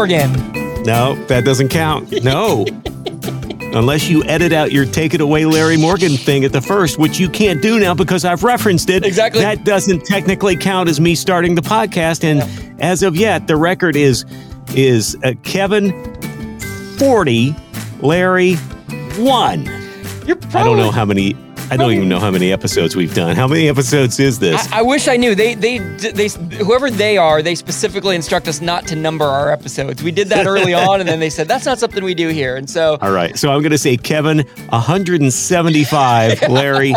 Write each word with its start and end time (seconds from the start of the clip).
Morgan. 0.00 0.32
No, 0.84 1.14
that 1.26 1.44
doesn't 1.44 1.68
count. 1.68 2.24
No. 2.24 2.64
Unless 3.74 4.08
you 4.08 4.24
edit 4.24 4.50
out 4.50 4.72
your 4.72 4.86
take 4.86 5.12
it 5.12 5.20
away 5.20 5.44
Larry 5.44 5.76
Morgan 5.76 6.16
thing 6.16 6.42
at 6.42 6.52
the 6.52 6.62
first, 6.62 6.98
which 6.98 7.20
you 7.20 7.28
can't 7.28 7.60
do 7.60 7.78
now 7.78 7.92
because 7.92 8.24
I've 8.24 8.42
referenced 8.42 8.88
it. 8.88 9.04
Exactly. 9.04 9.42
That 9.42 9.64
doesn't 9.64 10.06
technically 10.06 10.56
count 10.56 10.88
as 10.88 11.02
me 11.02 11.14
starting 11.14 11.54
the 11.54 11.60
podcast. 11.60 12.24
And 12.24 12.40
as 12.80 13.02
of 13.02 13.14
yet, 13.14 13.46
the 13.46 13.56
record 13.56 13.94
is 13.94 14.24
is 14.74 15.18
uh, 15.22 15.34
Kevin 15.42 15.92
40, 16.98 17.54
Larry 18.00 18.54
1. 18.54 19.64
You're 20.26 20.38
I 20.54 20.64
don't 20.64 20.78
know 20.78 20.90
how 20.90 21.04
many 21.04 21.34
I 21.70 21.76
don't 21.76 21.92
even 21.92 22.08
know 22.08 22.18
how 22.18 22.30
many 22.30 22.52
episodes 22.52 22.96
we've 22.96 23.14
done. 23.14 23.36
How 23.36 23.46
many 23.46 23.68
episodes 23.68 24.18
is 24.18 24.38
this? 24.38 24.70
I, 24.72 24.80
I 24.80 24.82
wish 24.82 25.06
I 25.08 25.16
knew. 25.16 25.34
They, 25.34 25.54
they, 25.54 25.78
they, 25.78 26.28
whoever 26.56 26.90
they 26.90 27.16
are, 27.16 27.42
they 27.42 27.54
specifically 27.54 28.16
instruct 28.16 28.48
us 28.48 28.60
not 28.60 28.86
to 28.88 28.96
number 28.96 29.24
our 29.24 29.50
episodes. 29.52 30.02
We 30.02 30.10
did 30.10 30.28
that 30.28 30.46
early 30.46 30.74
on, 30.74 31.00
and 31.00 31.08
then 31.08 31.20
they 31.20 31.30
said 31.30 31.46
that's 31.48 31.66
not 31.66 31.78
something 31.78 32.02
we 32.02 32.14
do 32.14 32.28
here. 32.28 32.56
And 32.56 32.68
so, 32.68 32.98
All 33.00 33.12
right. 33.12 33.38
So 33.38 33.50
I'm 33.52 33.60
going 33.62 33.70
to 33.72 33.78
say 33.78 33.96
Kevin 33.96 34.38
175, 34.70 36.48
Larry 36.48 36.92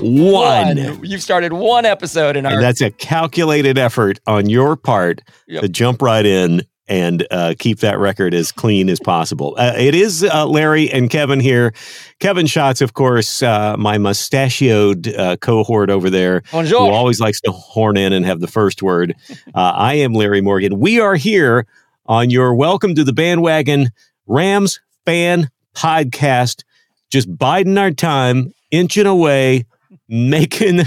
1. 0.00 1.04
You've 1.04 1.22
started 1.22 1.52
one 1.52 1.84
episode 1.84 2.36
in 2.36 2.46
our. 2.46 2.52
And 2.54 2.62
that's 2.62 2.80
a 2.80 2.90
calculated 2.90 3.78
effort 3.78 4.18
on 4.26 4.48
your 4.48 4.76
part 4.76 5.20
Yep. 5.46 5.62
to 5.62 5.68
jump 5.68 6.02
right 6.02 6.24
in 6.24 6.62
and 6.86 7.26
uh, 7.30 7.54
keep 7.58 7.78
that 7.80 7.98
record 7.98 8.34
as 8.34 8.52
clean 8.52 8.88
as 8.88 9.00
possible. 9.00 9.54
Uh, 9.58 9.72
it 9.76 9.94
is 9.94 10.22
uh, 10.22 10.46
Larry 10.46 10.90
and 10.90 11.08
Kevin 11.08 11.40
here. 11.40 11.72
Kevin 12.20 12.46
Schatz, 12.46 12.80
of 12.80 12.94
course, 12.94 13.42
uh, 13.42 13.76
my 13.78 13.96
mustachioed 13.98 15.08
uh, 15.14 15.36
cohort 15.38 15.90
over 15.90 16.10
there, 16.10 16.42
Bonjour. 16.52 16.86
who 16.88 16.92
always 16.92 17.20
likes 17.20 17.40
to 17.42 17.52
horn 17.52 17.96
in 17.96 18.12
and 18.12 18.24
have 18.26 18.40
the 18.40 18.46
first 18.46 18.82
word. 18.82 19.14
Uh, 19.54 19.72
I 19.74 19.94
am 19.94 20.12
Larry 20.12 20.40
Morgan. 20.40 20.78
We 20.78 21.00
are 21.00 21.16
here 21.16 21.66
on 22.06 22.28
your 22.30 22.54
Welcome 22.54 22.94
to 22.96 23.04
the 23.04 23.12
Bandwagon 23.14 23.88
Rams 24.26 24.80
fan 25.06 25.50
podcast, 25.74 26.64
just 27.10 27.34
biding 27.36 27.78
our 27.78 27.90
time, 27.90 28.52
inching 28.70 29.06
away, 29.06 29.64
making 30.08 30.82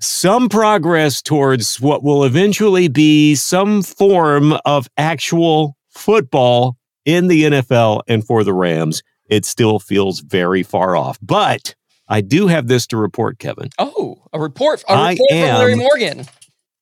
some 0.00 0.48
progress 0.48 1.22
towards 1.22 1.80
what 1.80 2.02
will 2.02 2.24
eventually 2.24 2.88
be 2.88 3.34
some 3.34 3.82
form 3.82 4.54
of 4.64 4.88
actual 4.96 5.76
football 5.90 6.76
in 7.04 7.28
the 7.28 7.44
NFL 7.44 8.02
and 8.08 8.24
for 8.26 8.44
the 8.44 8.52
Rams. 8.52 9.02
It 9.28 9.44
still 9.44 9.78
feels 9.78 10.20
very 10.20 10.62
far 10.62 10.96
off. 10.96 11.18
But 11.22 11.74
I 12.08 12.20
do 12.20 12.48
have 12.48 12.66
this 12.66 12.86
to 12.88 12.96
report, 12.96 13.38
Kevin. 13.38 13.70
oh, 13.78 14.22
a 14.32 14.40
report. 14.40 14.82
A 14.88 14.92
I 14.92 15.10
report 15.12 15.28
from 15.30 15.38
Larry 15.38 15.72
am- 15.72 15.78
Morgan. 15.78 16.26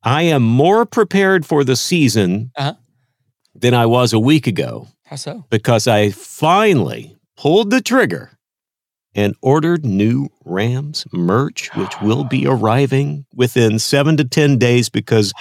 I 0.02 0.22
am 0.22 0.42
more 0.42 0.86
prepared 0.86 1.44
for 1.44 1.64
the 1.64 1.76
season 1.76 2.50
Uh-huh. 2.56 2.74
than 3.54 3.74
I 3.74 3.84
was 3.86 4.12
a 4.12 4.18
week 4.18 4.46
ago 4.46 4.88
How 5.04 5.16
so? 5.16 5.44
because 5.50 5.86
I 5.86 6.10
finally 6.10 7.16
pulled 7.36 7.70
the 7.70 7.80
trigger 7.82 8.30
and 9.18 9.34
ordered 9.42 9.84
new 9.84 10.28
Rams 10.44 11.04
merch, 11.12 11.74
which 11.74 11.92
will 12.00 12.22
be 12.22 12.46
arriving 12.46 13.26
within 13.34 13.80
seven 13.80 14.16
to 14.16 14.24
10 14.24 14.58
days 14.58 14.88
because 14.88 15.32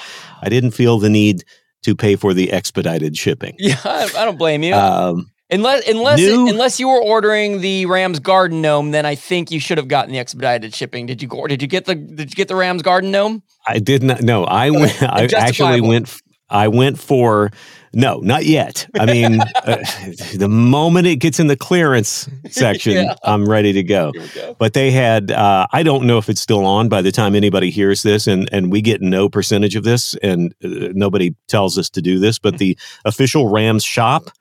I 0.41 0.49
didn't 0.49 0.71
feel 0.71 0.97
the 0.97 1.11
need 1.11 1.43
to 1.83 1.95
pay 1.95 2.15
for 2.15 2.33
the 2.33 2.51
expedited 2.51 3.15
shipping. 3.15 3.55
Yeah, 3.59 3.75
I, 3.85 4.25
don't 4.25 4.39
blame 4.39 4.63
you. 4.63 4.73
Um, 4.73 5.29
unless, 5.51 5.87
unless, 5.87 6.17
new- 6.17 6.49
unless 6.49 6.79
you 6.79 6.87
were 6.87 6.99
ordering 6.99 7.61
the 7.61 7.85
Rams 7.85 8.17
Garden 8.17 8.63
Gnome, 8.63 8.89
then 8.89 9.05
I 9.05 9.13
think 9.13 9.51
you 9.51 9.59
should 9.59 9.77
have 9.77 9.87
gotten 9.87 10.11
the 10.11 10.17
expedited 10.17 10.73
shipping. 10.73 11.05
Did 11.05 11.21
you? 11.21 11.27
go- 11.27 11.45
Did 11.45 11.61
you 11.61 11.67
get 11.67 11.85
the? 11.85 11.93
Did 11.93 12.31
you 12.31 12.35
get 12.35 12.47
the 12.47 12.55
Rams 12.55 12.81
Garden 12.81 13.11
Gnome? 13.11 13.43
I 13.67 13.77
did 13.77 14.01
not. 14.01 14.23
No, 14.23 14.43
I 14.45 14.71
went. 14.71 15.03
I 15.03 15.27
actually 15.35 15.81
went. 15.81 16.19
I 16.49 16.67
went 16.67 16.97
for. 16.97 17.51
No, 17.93 18.19
not 18.19 18.45
yet. 18.45 18.87
I 18.99 19.05
mean, 19.05 19.39
uh, 19.41 19.77
the 20.35 20.47
moment 20.49 21.07
it 21.07 21.17
gets 21.17 21.39
in 21.39 21.47
the 21.47 21.55
clearance 21.55 22.29
section, 22.49 22.93
Yeah. 22.97 23.15
I'm 23.23 23.47
ready 23.47 23.73
to 23.73 23.83
go. 23.83 24.11
Go. 24.33 24.55
But 24.57 24.73
they 24.73 24.91
had. 24.91 25.31
Uh, 25.31 25.67
I 25.71 25.83
don't 25.83 26.05
know 26.05 26.17
if 26.17 26.29
it's 26.29 26.41
still 26.41 26.65
on 26.65 26.89
by 26.89 27.01
the 27.01 27.11
time 27.11 27.35
anybody 27.35 27.69
hears 27.69 28.01
this, 28.03 28.27
and 28.27 28.49
and 28.51 28.71
we 28.71 28.81
get 28.81 29.01
no 29.01 29.29
percentage 29.29 29.75
of 29.75 29.83
this, 29.83 30.15
and 30.23 30.53
uh, 30.63 30.89
nobody 30.93 31.35
tells 31.47 31.77
us 31.77 31.89
to 31.91 32.01
do 32.01 32.19
this. 32.19 32.39
But 32.39 32.57
the 32.57 32.77
official 33.05 33.49
Rams 33.49 33.83
shop. 33.83 34.31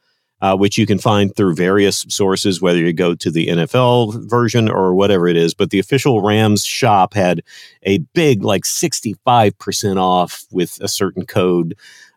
Uh, 0.43 0.55
which 0.55 0.77
you 0.77 0.85
can 0.85 0.99
find 0.99 1.35
through 1.35 1.55
various 1.55 2.05
sources, 2.11 2.61
whether 2.61 2.79
you 2.79 2.93
go 2.93 3.15
to 3.15 3.31
the 3.31 3.47
NFL 3.47 4.29
version 4.29 4.69
or 4.69 4.95
whatever 4.95 5.27
it 5.27 5.37
is. 5.37 5.55
But 5.55 5.71
the 5.71 5.79
official 5.79 6.21
Rams 6.21 6.63
shop 6.63 7.15
had 7.15 7.41
a 7.85 7.99
big, 8.13 8.45
like 8.45 8.65
65% 8.65 9.97
off 9.97 10.45
with 10.51 10.79
a 10.83 10.89
certain 10.89 11.25
code 11.25 11.75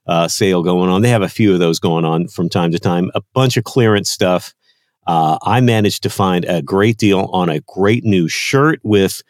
uh, 0.09 0.27
sale 0.27 0.63
going 0.63 0.89
on. 0.89 1.01
They 1.03 1.09
have 1.09 1.21
a 1.21 1.29
few 1.29 1.53
of 1.53 1.59
those 1.59 1.79
going 1.79 2.03
on 2.03 2.27
from 2.27 2.49
time 2.49 2.71
to 2.71 2.79
time, 2.79 3.11
a 3.13 3.21
bunch 3.33 3.57
of 3.57 3.63
clearance 3.63 4.09
stuff. 4.09 4.53
Uh, 5.05 5.37
I 5.43 5.61
managed 5.61 6.01
to 6.03 6.09
find 6.09 6.45
a 6.45 6.61
great 6.61 6.97
deal 6.97 7.29
on 7.31 7.47
a 7.49 7.59
great 7.61 8.03
new 8.03 8.27
shirt 8.27 8.79
with 8.83 9.21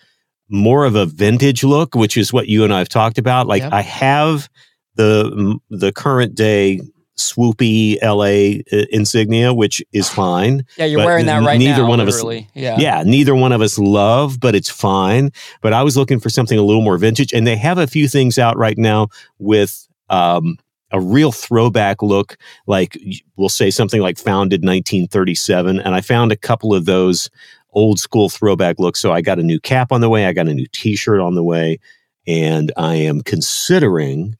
more 0.49 0.85
of 0.85 0.95
a 0.95 1.05
vintage 1.05 1.63
look, 1.63 1.95
which 1.95 2.15
is 2.17 2.31
what 2.33 2.47
you 2.47 2.63
and 2.63 2.73
I 2.73 2.79
have 2.79 2.89
talked 2.89 3.17
about. 3.17 3.45
Like 3.47 3.61
Yeah. 3.63 3.69
I 3.73 3.81
have 3.81 4.49
the 4.95 5.59
the 5.69 5.91
current 5.91 6.33
day 6.35 6.79
swoopy 7.17 7.97
LA 8.01 8.61
uh, 8.77 8.85
insignia, 8.91 9.53
which 9.53 9.83
is 9.91 10.09
fine. 10.23 10.65
Yeah, 10.77 10.85
you're 10.85 11.05
wearing 11.05 11.25
that 11.25 11.43
right 11.43 11.59
neither 11.59 11.83
now. 11.83 11.89
one 11.89 11.99
of 11.99 12.07
us- 12.07 12.23
Yeah. 12.55 12.77
Yeah, 12.79 13.03
neither 13.05 13.35
one 13.35 13.51
of 13.51 13.61
us 13.61 13.77
love, 13.77 14.39
but 14.39 14.55
it's 14.55 14.69
fine. 14.69 15.31
But 15.61 15.73
I 15.73 15.83
was 15.83 15.95
looking 15.97 16.19
for 16.19 16.29
something 16.29 16.57
a 16.57 16.63
little 16.63 16.81
more 16.81 16.97
vintage, 16.97 17.33
and 17.33 17.45
they 17.45 17.57
have 17.57 17.77
a 17.77 17.87
few 17.87 18.07
things 18.07 18.37
out 18.39 18.57
right 18.57 18.77
now 18.77 19.07
with 19.37 19.85
um, 20.09 20.57
a 20.91 20.99
real 20.99 21.31
throwback 21.31 22.01
look. 22.01 22.37
Like 22.67 22.97
we'll 23.35 23.49
say 23.49 23.71
something 23.71 24.01
like 24.01 24.17
founded 24.17 24.61
1937, 24.61 25.79
and 25.79 25.95
I 25.95 26.01
found 26.01 26.31
a 26.31 26.37
couple 26.37 26.73
of 26.73 26.85
those 26.85 27.29
old 27.71 27.99
school 27.99 28.29
throwback 28.29 28.79
looks. 28.79 28.99
So 28.99 29.11
I 29.11 29.21
got 29.21 29.39
a 29.39 29.43
new 29.43 29.59
cap 29.59 29.91
on 29.91 30.01
the 30.01 30.09
way, 30.09 30.25
I 30.25 30.33
got 30.33 30.47
a 30.47 30.53
new 30.53 30.67
T-shirt 30.71 31.19
on 31.19 31.35
the 31.35 31.43
way, 31.43 31.79
and 32.27 32.71
I 32.77 32.95
am 32.95 33.21
considering 33.21 34.37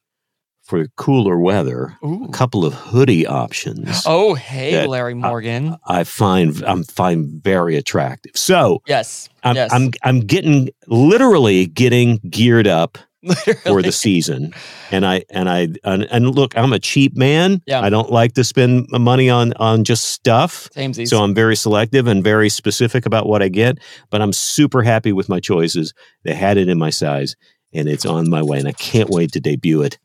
for 0.70 0.86
cooler 0.98 1.40
weather 1.40 1.98
Ooh. 2.06 2.26
a 2.26 2.32
couple 2.32 2.64
of 2.64 2.76
hoodie 2.76 3.26
options. 3.26 4.04
Oh, 4.06 4.36
hey, 4.36 4.86
Larry 4.86 5.16
Morgan. 5.16 5.76
I 5.88 6.04
find 6.04 6.64
I'm 6.64 6.84
find 6.84 7.28
very 7.44 7.76
attractive. 7.76 8.34
So 8.36 8.84
yes. 8.86 9.30
I'm, 9.44 9.56
yes. 9.56 9.74
I'm 9.74 9.90
I'm 10.04 10.20
getting 10.20 10.70
literally 10.86 11.66
getting 11.66 12.20
geared 12.30 12.68
up 12.68 13.00
for 13.64 13.82
the 13.82 13.92
season. 13.92 14.54
And 14.92 15.06
I 15.06 15.24
and 15.30 15.50
I 15.50 15.68
and, 15.84 16.04
and, 16.10 16.36
look, 16.36 16.58
I'm 16.58 16.74
a 16.74 16.80
cheap 16.80 17.18
man. 17.18 17.62
Yeah. 17.66 17.82
I 17.82 17.90
don't 17.90 18.12
like 18.12 18.34
to 18.34 18.44
spend 18.44 18.88
money 18.92 19.30
on 19.30 19.54
on 19.54 19.84
just 19.84 20.06
stuff. 20.06 20.70
Same 20.74 20.94
So 20.94 21.24
I'm 21.24 21.34
very 21.34 21.56
selective 21.56 22.08
and 22.08 22.24
very 22.24 22.50
specific 22.50 23.06
about 23.06 23.28
what 23.28 23.42
I 23.42 23.50
get. 23.50 23.80
But 24.10 24.22
I'm 24.22 24.34
super 24.34 24.84
happy 24.84 25.12
with 25.12 25.28
my 25.28 25.40
choices. 25.40 25.94
They 26.24 26.34
had 26.34 26.58
it 26.58 26.70
in 26.70 26.78
my 26.78 26.90
size, 26.90 27.36
and 27.74 27.90
it's 27.90 28.06
on 28.06 28.30
my 28.30 28.42
way. 28.42 28.60
And 28.60 28.68
I 28.68 28.74
can't 28.74 29.10
wait 29.10 29.34
to 29.34 29.40
debut 29.40 29.82
it 29.82 30.00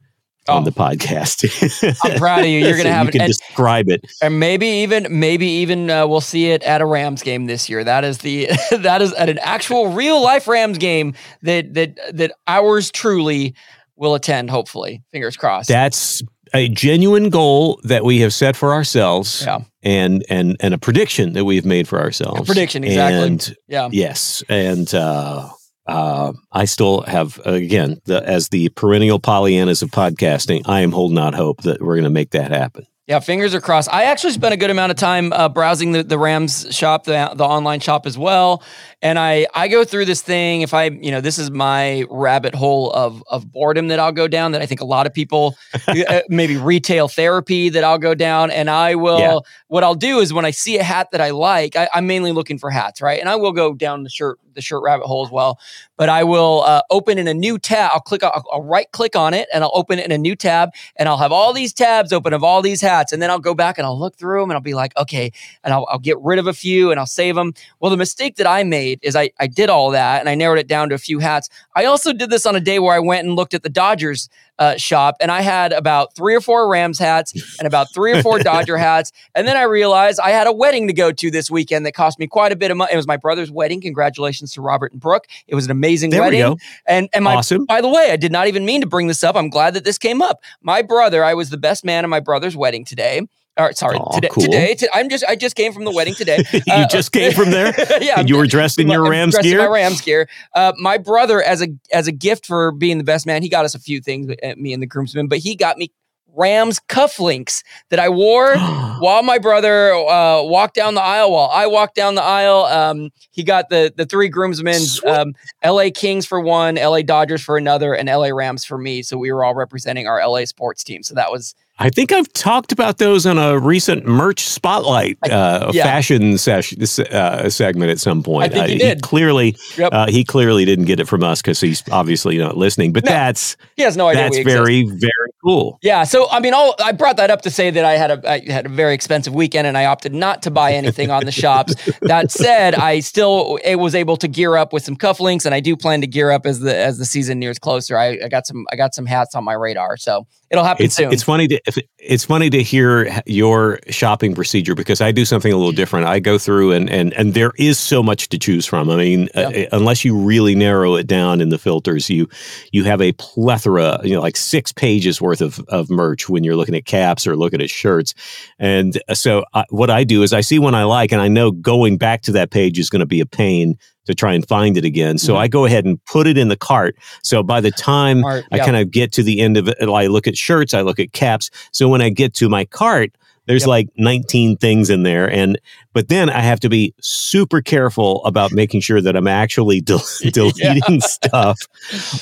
on 0.49 0.63
Oh. 0.63 0.65
the 0.65 0.73
podcast. 0.73 1.97
I'm 2.05 2.19
proud 2.19 2.41
of 2.41 2.47
you. 2.47 2.59
You're 2.61 2.73
gonna 2.77 2.83
So 2.85 2.89
have 2.91 3.07
you 3.07 3.13
can 3.13 3.21
And- 3.23 3.29
describe 3.29 3.89
it. 3.89 4.05
And 4.23 4.39
maybe 4.41 4.67
even 4.67 5.07
maybe 5.11 5.47
even 5.47 5.91
uh, 5.91 6.07
we'll 6.07 6.21
see 6.21 6.51
it 6.51 6.63
at 6.65 6.81
a 6.81 6.87
Rams 6.87 7.23
game 7.23 7.47
this 7.47 7.69
year. 7.69 7.83
That 7.85 8.05
is 8.05 8.19
the 8.19 8.49
that 8.71 9.03
is 9.03 9.13
at 9.15 9.29
an 9.29 9.39
actual 9.39 9.89
real 9.93 10.23
life 10.23 10.47
Rams 10.49 10.79
game 10.79 11.15
that 11.43 11.75
that 11.75 11.99
that 12.13 12.33
ours 12.47 12.91
truly 12.91 13.55
will 13.97 14.15
attend. 14.15 14.51
Hopefully, 14.51 15.03
fingers 15.13 15.37
crossed. 15.37 15.69
That's 15.69 16.23
a 16.53 16.69
genuine 16.69 17.31
goal 17.31 17.81
that 17.85 18.05
we 18.05 18.21
have 18.21 18.33
set 18.33 18.55
for 18.57 18.73
ourselves. 18.75 19.43
Yeah. 19.47 19.61
And 19.83 20.25
and 20.31 20.57
and 20.61 20.73
a 20.73 20.79
prediction 20.79 21.33
that 21.35 21.45
we've 21.45 21.65
made 21.67 21.87
for 21.89 22.01
ourselves. 22.01 22.41
A 22.41 22.45
prediction, 22.45 22.85
exactly. 22.85 23.27
And 23.27 23.57
yeah, 23.69 23.89
Yes, 23.93 24.43
and 24.49 24.93
uh, 24.95 25.49
uh, 25.87 26.33
I 26.53 26.65
still 26.65 27.03
have 27.03 27.39
again 27.45 28.01
the, 28.05 28.27
as 28.27 28.49
the 28.49 28.69
perennial 28.71 29.21
Pollyannas 29.21 29.83
of 29.83 29.91
podcasting. 29.91 30.63
I 30.67 30.81
am 30.81 30.93
holding 30.93 31.19
out 31.19 31.35
hope 31.35 31.63
that 31.63 31.81
we're 31.83 31.95
going 31.97 32.05
to 32.05 32.11
make 32.11 32.31
that 32.31 32.51
happen. 32.51 32.87
yeah. 33.07 33.21
Fingers 33.21 33.55
are 33.55 33.61
crossed. 33.61 33.93
I 33.93 34.05
actually 34.05 34.33
spent 34.33 34.55
a 34.55 34.57
good 34.57 34.71
amount 34.71 34.93
of 34.93 34.97
time 34.97 35.31
uh, 35.35 35.51
browsing 35.51 35.93
the, 35.93 36.03
the 36.03 36.19
Rams 36.19 36.67
shop, 36.71 37.05
the 37.05 37.33
the 37.37 37.45
online 37.45 37.81
shop 37.81 38.07
as 38.07 38.17
well. 38.17 38.63
And 39.03 39.19
I 39.19 39.47
I 39.55 39.69
go 39.69 39.85
through 39.85 40.07
this 40.07 40.23
thing. 40.23 40.63
If 40.63 40.73
I 40.73 40.85
you 40.87 41.11
know 41.11 41.21
this 41.21 41.39
is 41.39 41.51
my 41.51 42.05
rabbit 42.09 42.55
hole 42.55 42.91
of 42.93 43.23
of 43.29 43.53
boredom 43.53 43.89
that 43.89 43.99
I'll 44.01 44.11
go 44.13 44.27
down. 44.27 44.53
That 44.53 44.63
I 44.63 44.67
think 44.67 44.81
a 44.81 44.87
lot 44.87 45.07
of 45.07 45.13
people 45.13 45.55
uh, 45.87 46.21
maybe 46.31 46.57
retail 46.57 47.09
therapy 47.09 47.69
that 47.69 47.85
I'll 47.85 47.99
go 47.99 48.15
down. 48.15 48.51
And 48.51 48.71
I 48.71 48.95
will 48.95 49.19
Yeah. 49.19 49.39
what 49.69 49.85
I'll 49.85 49.95
do 49.95 50.21
is 50.21 50.33
when 50.33 50.47
I 50.47 50.51
see 50.51 50.79
a 50.79 50.83
hat 50.83 51.09
that 51.13 51.21
I 51.21 51.29
like, 51.31 51.77
I, 51.77 51.91
I'm 51.93 52.07
mainly 52.07 52.33
looking 52.33 52.59
for 52.59 52.71
hats, 52.71 53.03
right? 53.03 53.21
And 53.21 53.29
I 53.29 53.37
will 53.37 53.53
go 53.53 53.75
down 53.75 54.03
the 54.03 54.09
shirt 54.11 54.39
the 54.55 54.61
shirt 54.61 54.83
rabbit 54.83 55.07
hole 55.07 55.25
as 55.25 55.31
well. 55.31 55.59
But 55.97 56.09
I 56.09 56.25
will 56.25 56.63
uh, 56.67 56.83
open 56.91 57.19
in 57.19 57.29
a 57.29 57.35
new 57.35 57.59
tab. 57.59 57.91
I'll 57.95 58.01
click. 58.01 58.23
I'll, 58.23 58.45
I'll 58.53 58.63
right 58.63 58.91
click 58.93 59.17
on 59.17 59.35
it, 59.35 59.49
and 59.53 59.63
I'll 59.63 59.73
open 59.75 59.99
it 59.99 60.05
in 60.05 60.13
a 60.13 60.19
new 60.19 60.37
tab, 60.37 60.71
and 60.97 61.09
I'll 61.09 61.19
have 61.19 61.33
all 61.33 61.53
these 61.53 61.73
tabs 61.73 62.13
open 62.13 62.33
of 62.33 62.43
all 62.43 62.63
these 62.63 62.81
hats, 62.81 63.13
and 63.13 63.21
then 63.21 63.31
I'll 63.31 63.39
go 63.39 63.55
back 63.55 63.79
and 63.79 63.87
I'll 63.87 63.99
look 63.99 64.17
through 64.17 64.41
them, 64.41 64.51
and 64.51 64.57
I'll 64.57 64.63
be 64.63 64.75
like, 64.75 64.97
okay, 64.97 65.33
and 65.63 65.73
I'll, 65.73 65.87
I'll 65.91 65.99
get 65.99 66.19
rid 66.21 66.39
of 66.39 66.47
a 66.47 66.53
few, 66.53 66.91
and 66.91 66.99
I'll 66.99 67.07
save 67.07 67.35
them. 67.35 67.53
Well, 67.81 67.91
the 67.91 67.97
mistake 67.97 68.37
that 68.37 68.47
I 68.47 68.65
made 68.65 69.01
is 69.03 69.17
I 69.17 69.31
I 69.39 69.47
did 69.47 69.71
all 69.71 69.91
that, 69.91 70.21
and 70.21 70.29
I 70.29 70.35
narrowed 70.35 70.59
it 70.59 70.69
down 70.69 70.89
to 70.89 70.95
a 70.95 70.99
few 70.99 71.19
hats. 71.19 71.49
I 71.77 71.85
also 71.85 72.13
did 72.13 72.31
this 72.31 72.47
on 72.47 72.57
a 72.57 72.61
day 72.61 72.79
where 72.79 72.95
I 72.95 73.01
went 73.01 73.27
and 73.27 73.37
looked 73.37 73.55
at 73.55 73.63
the 73.63 73.69
Dodgers 73.69 74.29
uh, 74.59 74.77
shop, 74.77 75.17
and 75.21 75.31
I 75.31 75.41
had 75.41 75.73
about 75.73 76.15
three 76.15 76.35
or 76.35 76.41
four 76.41 76.69
Rams 76.69 76.99
hats 76.99 77.33
and 77.59 77.67
about 77.67 77.93
three 77.93 78.13
or 78.13 78.23
four 78.23 78.39
Dodger 78.43 78.77
hats. 78.77 79.11
And 79.35 79.49
then 79.49 79.57
I 79.57 79.63
realized 79.63 80.21
I 80.21 80.31
had 80.31 80.47
a 80.47 80.53
wedding 80.53 80.87
to 80.87 80.93
go 80.93 81.11
to 81.13 81.31
this 81.31 81.51
weekend 81.51 81.85
that 81.87 81.93
cost 81.93 82.19
me 82.19 82.27
quite 82.27 82.53
a 82.53 82.57
bit 82.57 82.71
of 82.71 82.77
money. 82.77 82.93
It 82.93 82.97
was 82.97 83.07
my 83.07 83.17
brother's 83.17 83.51
wedding. 83.51 83.81
Congratulations 83.81 84.53
to 84.53 84.61
Robert 84.61 84.93
and 84.93 85.01
Brooke. 85.01 85.27
It 85.49 85.55
was 85.55 85.65
an 85.65 85.71
amazing 85.71 86.11
There 86.11 86.21
we 86.21 86.27
wedding. 86.27 86.41
go. 86.41 86.57
And 86.87 87.09
and 87.13 87.25
my 87.25 87.35
Awesome. 87.37 87.65
by 87.65 87.81
the 87.81 87.89
way, 87.89 88.11
I 88.11 88.17
did 88.17 88.31
not 88.33 88.47
even 88.47 88.65
mean 88.65 88.81
to 88.81 88.87
bring 88.87 89.07
this 89.09 89.25
up. 89.25 89.35
I'm 89.37 89.51
glad 89.51 89.75
that 89.75 89.85
this 89.85 89.99
came 89.99 90.23
up. 90.23 90.41
My 90.63 90.83
brother, 90.83 91.25
I 91.25 91.35
was 91.35 91.51
the 91.51 91.59
best 91.59 91.85
man 91.85 92.05
at 92.05 92.09
my 92.11 92.21
brother's 92.21 92.57
wedding 92.57 92.85
today. 92.85 93.23
Or 93.57 93.73
sorry, 93.73 93.99
Aw, 93.99 94.11
today. 94.17 94.29
cool. 94.31 94.43
Today, 94.45 94.75
to- 94.75 94.91
I'm 94.97 95.09
just 95.09 95.25
I 95.29 95.37
just 95.37 95.55
came 95.55 95.73
from 95.73 95.85
the 95.85 95.93
wedding 95.93 96.17
today. 96.17 96.43
you 96.53 96.61
Uh, 96.73 96.89
just 96.89 97.13
came 97.13 97.33
from 97.33 97.51
there, 97.53 97.73
yeah, 98.03 98.19
and 98.19 98.29
you 98.29 98.37
were 98.37 98.47
dressed 98.47 98.81
in 98.81 98.89
your 98.89 99.09
Rams 99.09 99.39
gear. 99.39 99.59
My 99.61 99.67
Rams 99.67 100.01
gear. 100.01 100.29
Uh, 100.55 100.73
my 100.79 100.99
brother, 100.99 101.41
as 101.41 101.63
a 101.63 101.69
as 101.93 102.09
a 102.09 102.13
gift 102.13 102.47
for 102.47 102.73
being 102.73 102.99
the 102.99 103.05
best 103.05 103.27
man, 103.27 103.43
he 103.43 103.49
got 103.49 103.65
us 103.65 103.75
a 103.77 103.79
few 103.79 104.01
things, 104.01 104.29
uh, 104.43 104.55
me 104.57 104.73
and 104.73 104.83
the 104.83 104.87
groomsmen, 104.87 105.29
but 105.29 105.39
he 105.39 105.55
got 105.55 105.79
me 105.79 105.93
Rams 106.37 106.81
cufflinks 106.89 107.63
that 107.91 108.01
I 108.01 108.09
wore 108.09 108.57
while 108.99 109.23
my 109.23 109.39
brother 109.39 109.93
uh, 109.93 110.43
walked 110.43 110.75
down 110.75 110.95
the 110.95 111.01
aisle. 111.01 111.31
While 111.31 111.49
I 111.53 111.69
walked 111.69 111.95
down 111.95 112.17
the 112.17 112.25
aisle, 112.25 112.65
um, 112.65 113.11
he 113.31 113.45
got 113.45 113.69
the 113.69 113.93
the 113.97 114.05
three 114.05 114.29
groomsmen, 114.29 114.83
um, 115.07 115.35
L.A. 115.63 115.93
Kings 115.93 116.27
for 116.27 116.41
one, 116.41 116.77
L.A. 116.77 117.05
Dodgers 117.05 117.41
for 117.41 117.57
another, 117.57 117.95
and 117.95 118.09
L.A. 118.09 118.35
Rams 118.35 118.65
for 118.65 118.79
me. 118.79 119.03
So 119.03 119.17
we 119.17 119.31
were 119.31 119.45
all 119.45 119.55
representing 119.55 120.09
our 120.09 120.19
L.A. 120.19 120.45
sports 120.47 120.83
team. 120.83 121.05
So 121.05 121.15
that 121.15 121.31
was 121.31 121.55
I 121.79 121.91
think 121.91 122.13
I've 122.13 122.33
talked 122.33 122.71
about 122.71 122.99
those 122.99 123.27
on 123.27 123.37
a 123.37 123.59
recent 123.59 124.07
merch 124.07 124.47
spotlight 124.47 125.19
uh, 125.29 125.73
yeah. 125.75 125.83
fashion 125.83 126.39
session 126.39 126.81
uh, 127.11 127.49
segment 127.51 127.91
at 127.91 127.99
some 127.99 128.23
point. 128.23 128.45
I 128.45 128.49
think 128.55 128.69
you 128.69 128.75
Uh, 128.77 128.79
did. 128.91 128.99
He 128.99 129.01
clearly, 129.01 129.57
Yep. 129.77 129.93
uh, 129.93 130.07
he 130.07 130.23
clearly 130.23 130.65
didn't 130.65 130.85
get 130.85 131.01
it 131.01 131.09
from 131.09 131.25
us 131.25 131.43
because 131.43 131.61
he's 131.61 131.83
obviously 131.91 132.39
not 132.39 132.57
listening. 132.57 132.93
But 132.93 133.05
No, 133.07 133.11
that's 133.11 133.57
he 133.77 133.83
has 133.83 133.97
no 133.97 134.07
idea. 134.07 134.23
that's 134.23 134.37
we 134.37 134.43
exist. 134.43 134.57
very 134.57 134.83
very 134.85 135.31
cool. 135.43 135.79
Yeah, 135.83 136.05
so 136.05 136.29
I 136.31 136.39
mean, 136.39 136.55
all 136.55 136.77
I 136.83 136.93
brought 136.93 137.17
that 137.17 137.31
up 137.31 137.43
to 137.43 137.51
say 137.51 137.71
that 137.71 137.85
I 137.85 137.95
had 137.95 138.11
a 138.13 138.31
I 138.31 138.41
had 138.53 138.67
a 138.67 138.69
very 138.69 138.95
expensive 138.95 139.35
weekend, 139.35 139.67
and 139.67 139.77
I 139.77 139.87
opted 139.87 140.15
not 140.15 140.43
to 140.43 140.53
buy 140.53 140.75
anything 140.75 141.11
on 141.11 141.25
the 141.25 141.33
shops. 141.43 141.75
That 142.03 142.31
said, 142.31 142.77
I 142.77 143.01
still 143.01 143.59
it 143.65 143.77
was 143.77 143.97
able 143.97 144.17
to 144.19 144.29
gear 144.29 144.57
up 144.57 144.73
with 144.73 144.85
some 144.85 144.97
cufflinks, 144.97 145.45
and 145.45 145.53
I 145.55 145.59
do 145.59 145.77
plan 145.77 146.03
to 146.03 146.07
gear 146.07 146.31
up 146.31 146.47
as 146.47 146.61
the 146.61 146.75
as 146.77 146.99
the 146.99 147.05
season 147.05 147.41
nears 147.41 147.59
closer. 147.59 147.99
I, 147.99 148.19
I 148.25 148.29
got 148.29 148.47
some 148.47 148.65
I 148.71 148.77
got 148.77 148.95
some 148.95 149.07
hats 149.07 149.35
on 149.35 149.43
my 149.43 149.55
radar, 149.55 149.97
so 149.97 150.25
it'll 150.51 150.65
happen 150.65 150.87
It's 150.87 150.95
soon. 150.95 151.13
it's 151.13 151.25
funny 151.25 151.49
to 151.49 151.61
if- 151.67 151.79
it's 152.07 152.25
funny 152.25 152.51
to 152.51 152.63
hear 152.63 153.11
your 153.27 153.79
shopping 153.89 154.35
procedure 154.35 154.75
because 154.75 155.01
I 155.01 155.11
do 155.13 155.25
something 155.25 155.53
a 155.53 155.57
little 155.57 155.73
different. 155.73 156.07
I 156.07 156.21
go 156.21 156.39
through 156.39 156.73
and 156.73 156.89
and 156.91 157.13
and 157.15 157.35
there 157.35 157.53
is 157.59 157.79
so 157.79 158.03
much 158.03 158.29
to 158.31 158.39
choose 158.39 158.67
from. 158.67 158.91
I 158.91 158.97
mean, 158.97 159.29
uh, 159.35 159.51
unless 159.73 160.05
you 160.05 160.17
really 160.17 160.55
narrow 160.55 160.95
it 160.97 161.07
down 161.07 161.41
in 161.41 161.49
the 161.49 161.59
filters, 161.59 162.11
you 162.11 162.29
you 162.73 162.85
have 162.85 163.01
a 163.01 163.13
plethora, 163.13 164.01
you 164.05 164.15
know, 164.15 164.21
like 164.21 164.37
six 164.37 164.73
pages 164.73 165.21
worth 165.21 165.41
of 165.41 165.59
of 165.69 165.91
merch 165.91 166.29
when 166.29 166.45
you're 166.45 166.57
looking 166.57 166.75
at 166.77 166.85
caps 166.85 167.27
or 167.27 167.37
looking 167.37 167.61
at 167.63 167.71
shirts. 167.71 168.15
And 168.59 169.01
uh, 169.09 169.15
so 169.15 169.45
I, 169.55 169.65
what 169.71 169.91
I 169.91 170.05
do 170.05 170.23
is 170.23 170.33
I 170.33 170.43
see 170.43 170.59
one 170.59 170.75
I 170.75 170.85
like, 170.85 171.13
and 171.13 171.21
I 171.23 171.29
know 171.29 171.51
going 171.51 171.97
back 171.99 172.23
to 172.23 172.33
that 172.33 172.51
page 172.51 172.79
is 172.79 172.91
going 172.91 173.01
to 173.01 173.07
be 173.07 173.21
a 173.21 173.27
pain 173.27 173.79
to 174.07 174.15
try 174.15 174.35
and 174.35 174.47
find 174.47 174.77
it 174.77 174.85
again. 174.85 175.17
So 175.17 175.33
Mhm. 175.33 175.39
I 175.39 175.49
go 175.49 175.65
ahead 175.65 175.87
and 175.87 176.05
put 176.05 176.27
it 176.27 176.37
in 176.37 176.49
the 176.49 176.57
cart. 176.57 176.95
So 177.23 177.43
by 177.43 177.63
the 177.63 177.71
time 177.71 178.19
Smart, 178.19 178.45
I 178.53 178.57
yeah. 178.57 178.65
kind 178.67 178.77
of 178.77 178.91
get 178.91 179.13
to 179.13 179.23
the 179.23 179.41
end 179.41 179.57
of 179.57 179.67
it. 179.67 179.79
I 179.81 180.09
look 180.09 180.27
at 180.27 180.37
shirts, 180.37 180.75
I 180.75 180.83
look 180.83 181.01
at 181.01 181.13
caps. 181.13 181.49
So 181.73 181.89
when 181.95 182.03
I 182.03 182.09
get 182.11 182.35
to 182.35 182.49
my 182.49 182.65
cart, 182.65 183.13
there's 183.47 183.63
Yep. 183.63 183.69
like 183.69 183.89
19 183.97 184.57
things 184.57 184.91
in 184.91 185.03
there. 185.03 185.31
And, 185.31 185.59
but 185.93 186.09
then 186.09 186.29
I 186.31 186.41
have 186.41 186.61
to 186.61 186.69
be 186.69 186.95
super 187.01 187.61
careful 187.61 188.25
about 188.25 188.53
making 188.53 188.81
sure 188.81 189.01
that 189.01 189.15
I'm 189.17 189.29
actually 189.29 189.81
del- 189.81 190.03
deleting 190.33 191.01
stuff. 191.01 191.59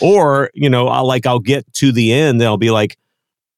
Or, 0.00 0.50
you 0.52 0.69
know, 0.69 0.88
I'll 0.88 1.06
like, 1.06 1.24
I'll 1.26 1.38
get 1.38 1.72
to 1.74 1.92
the 1.92 2.12
end 2.12 2.40
and 2.40 2.48
I'll 2.48 2.56
be 2.56 2.70
like, 2.73 2.99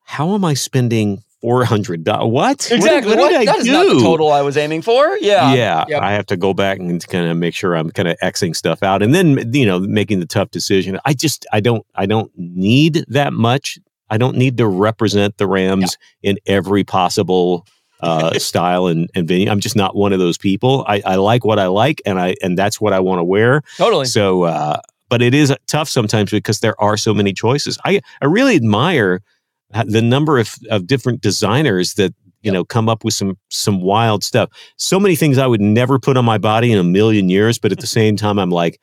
how 0.05 0.35
am 0.35 0.45
I 0.45 0.53
spending 0.55 1.23
$400? 1.43 2.31
What? 2.31 2.71
exactly 2.71 3.13
What, 3.17 3.19
what, 3.19 3.29
did 3.31 3.41
I 3.41 3.45
that 3.47 3.57
is 3.61 3.67
not 3.67 3.87
the 3.87 4.01
total 4.01 4.31
I 4.33 4.43
was 4.43 4.57
aiming 4.59 4.83
for. 4.83 5.17
Yeah, 5.19 5.55
Yeah, 5.55 5.85
Yep. 5.89 6.03
I 6.03 6.13
have 6.13 6.27
to 6.27 6.37
go 6.37 6.53
back 6.55 6.79
and 6.79 7.07
kind 7.09 7.29
of 7.29 7.37
make 7.37 7.55
sure 7.55 7.75
I'm 7.75 7.91
kind 7.91 8.09
of 8.09 8.17
xing 8.23 8.55
stuff 8.57 8.83
out, 8.83 9.03
and 9.03 9.15
then 9.15 9.53
you 9.55 9.67
know 9.67 9.79
making 9.81 10.21
the 10.21 10.27
tough 10.27 10.51
decision. 10.51 10.99
I 11.05 11.13
just 11.15 11.47
I 11.53 11.61
don't 11.61 11.85
I 11.95 12.07
don't 12.07 12.31
need 12.37 13.05
that 13.09 13.33
much. 13.33 13.79
I 14.11 14.19
don't 14.19 14.37
need 14.37 14.59
to 14.59 14.67
represent 14.67 15.39
the 15.39 15.47
Rams 15.47 15.97
in 16.23 16.39
every 16.47 16.85
possible 16.85 17.67
uh, 18.01 18.35
style 18.39 18.87
and, 18.87 19.11
and 19.15 19.27
venue. 19.27 19.51
I'm 19.51 19.61
just 19.61 19.77
not 19.77 19.97
one 19.97 20.13
of 20.13 20.19
those 20.19 20.39
people. 20.39 20.85
I, 20.87 21.03
I 21.05 21.17
like 21.17 21.45
what 21.45 21.59
I 21.59 21.67
like, 21.67 22.03
and 22.07 22.21
I 22.21 22.35
and 22.43 22.57
that's 22.57 22.81
what 22.81 22.93
I 22.93 23.01
want 23.01 23.19
to 23.21 23.25
wear. 23.25 23.63
totally. 23.77 24.07
So, 24.07 24.45
uh, 24.45 24.81
but 25.09 25.23
it 25.23 25.35
is 25.35 25.55
tough 25.67 25.89
sometimes 25.89 26.31
because 26.31 26.61
there 26.61 26.81
are 26.81 26.97
so 26.97 27.15
many 27.15 27.33
choices. 27.33 27.79
I 27.85 28.01
I 28.21 28.27
really 28.27 28.57
admire 28.57 29.23
the 29.87 30.03
number 30.03 30.39
of, 30.39 30.55
of 30.71 30.87
different 30.87 31.21
designers 31.21 31.95
that 31.95 32.15
you 32.43 32.53
know 32.53 32.65
come 32.65 32.89
up 32.89 33.05
with 33.05 33.15
some 33.15 33.37
some 33.49 33.81
wild 33.81 34.23
stuff. 34.23 34.51
So 34.77 35.01
many 35.01 35.17
things 35.17 35.39
I 35.39 35.47
would 35.47 35.61
never 35.61 35.99
put 35.99 36.17
on 36.17 36.25
my 36.25 36.39
body 36.39 36.73
in 36.73 36.79
a 36.79 36.85
million 36.85 37.29
years, 37.29 37.59
but 37.59 37.73
at 37.73 37.81
the 37.81 37.87
same 37.87 38.17
time, 38.17 38.39
I'm 38.39 38.51
like. 38.51 38.81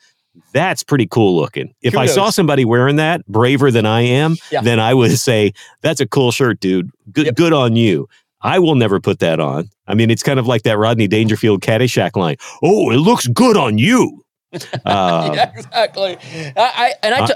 That's 0.54 0.84
pretty 0.84 1.08
cool 1.08 1.36
looking. 1.36 1.74
If 1.82 1.96
I 1.98 2.06
saw 2.06 2.30
somebody 2.30 2.66
wearing 2.66 2.96
that, 2.98 3.26
braver 3.28 3.72
than 3.72 3.86
I 3.86 4.02
am, 4.02 4.38
Yeah. 4.52 4.62
then 4.62 4.80
I 4.80 4.94
would 4.94 5.18
say, 5.18 5.54
"That's 5.82 6.00
a 6.00 6.08
cool 6.08 6.32
shirt, 6.32 6.60
dude. 6.60 6.90
Good, 7.12 7.26
Yep. 7.28 7.36
good 7.36 7.54
on 7.54 7.76
you." 7.76 8.08
I 8.42 8.58
will 8.60 8.76
never 8.76 9.00
put 9.00 9.20
that 9.20 9.40
on. 9.40 9.70
I 9.88 9.94
mean, 9.94 10.10
it's 10.10 10.24
kind 10.24 10.40
of 10.40 10.48
like 10.48 10.64
that 10.64 10.78
Rodney 10.78 11.08
Dangerfield 11.08 11.62
Caddyshack 11.62 12.16
line. 12.16 12.38
Oh, 12.64 12.90
it 12.92 12.98
looks 12.98 13.28
good 13.28 13.56
on 13.56 13.78
you. 13.78 14.24
Uh, 14.86 15.32
yeah, 15.36 15.52
exactly. 15.56 16.18
I, 16.18 16.52
I 16.58 16.94
and 17.04 17.16
I, 17.16 17.24
I- 17.24 17.28
t- 17.28 17.34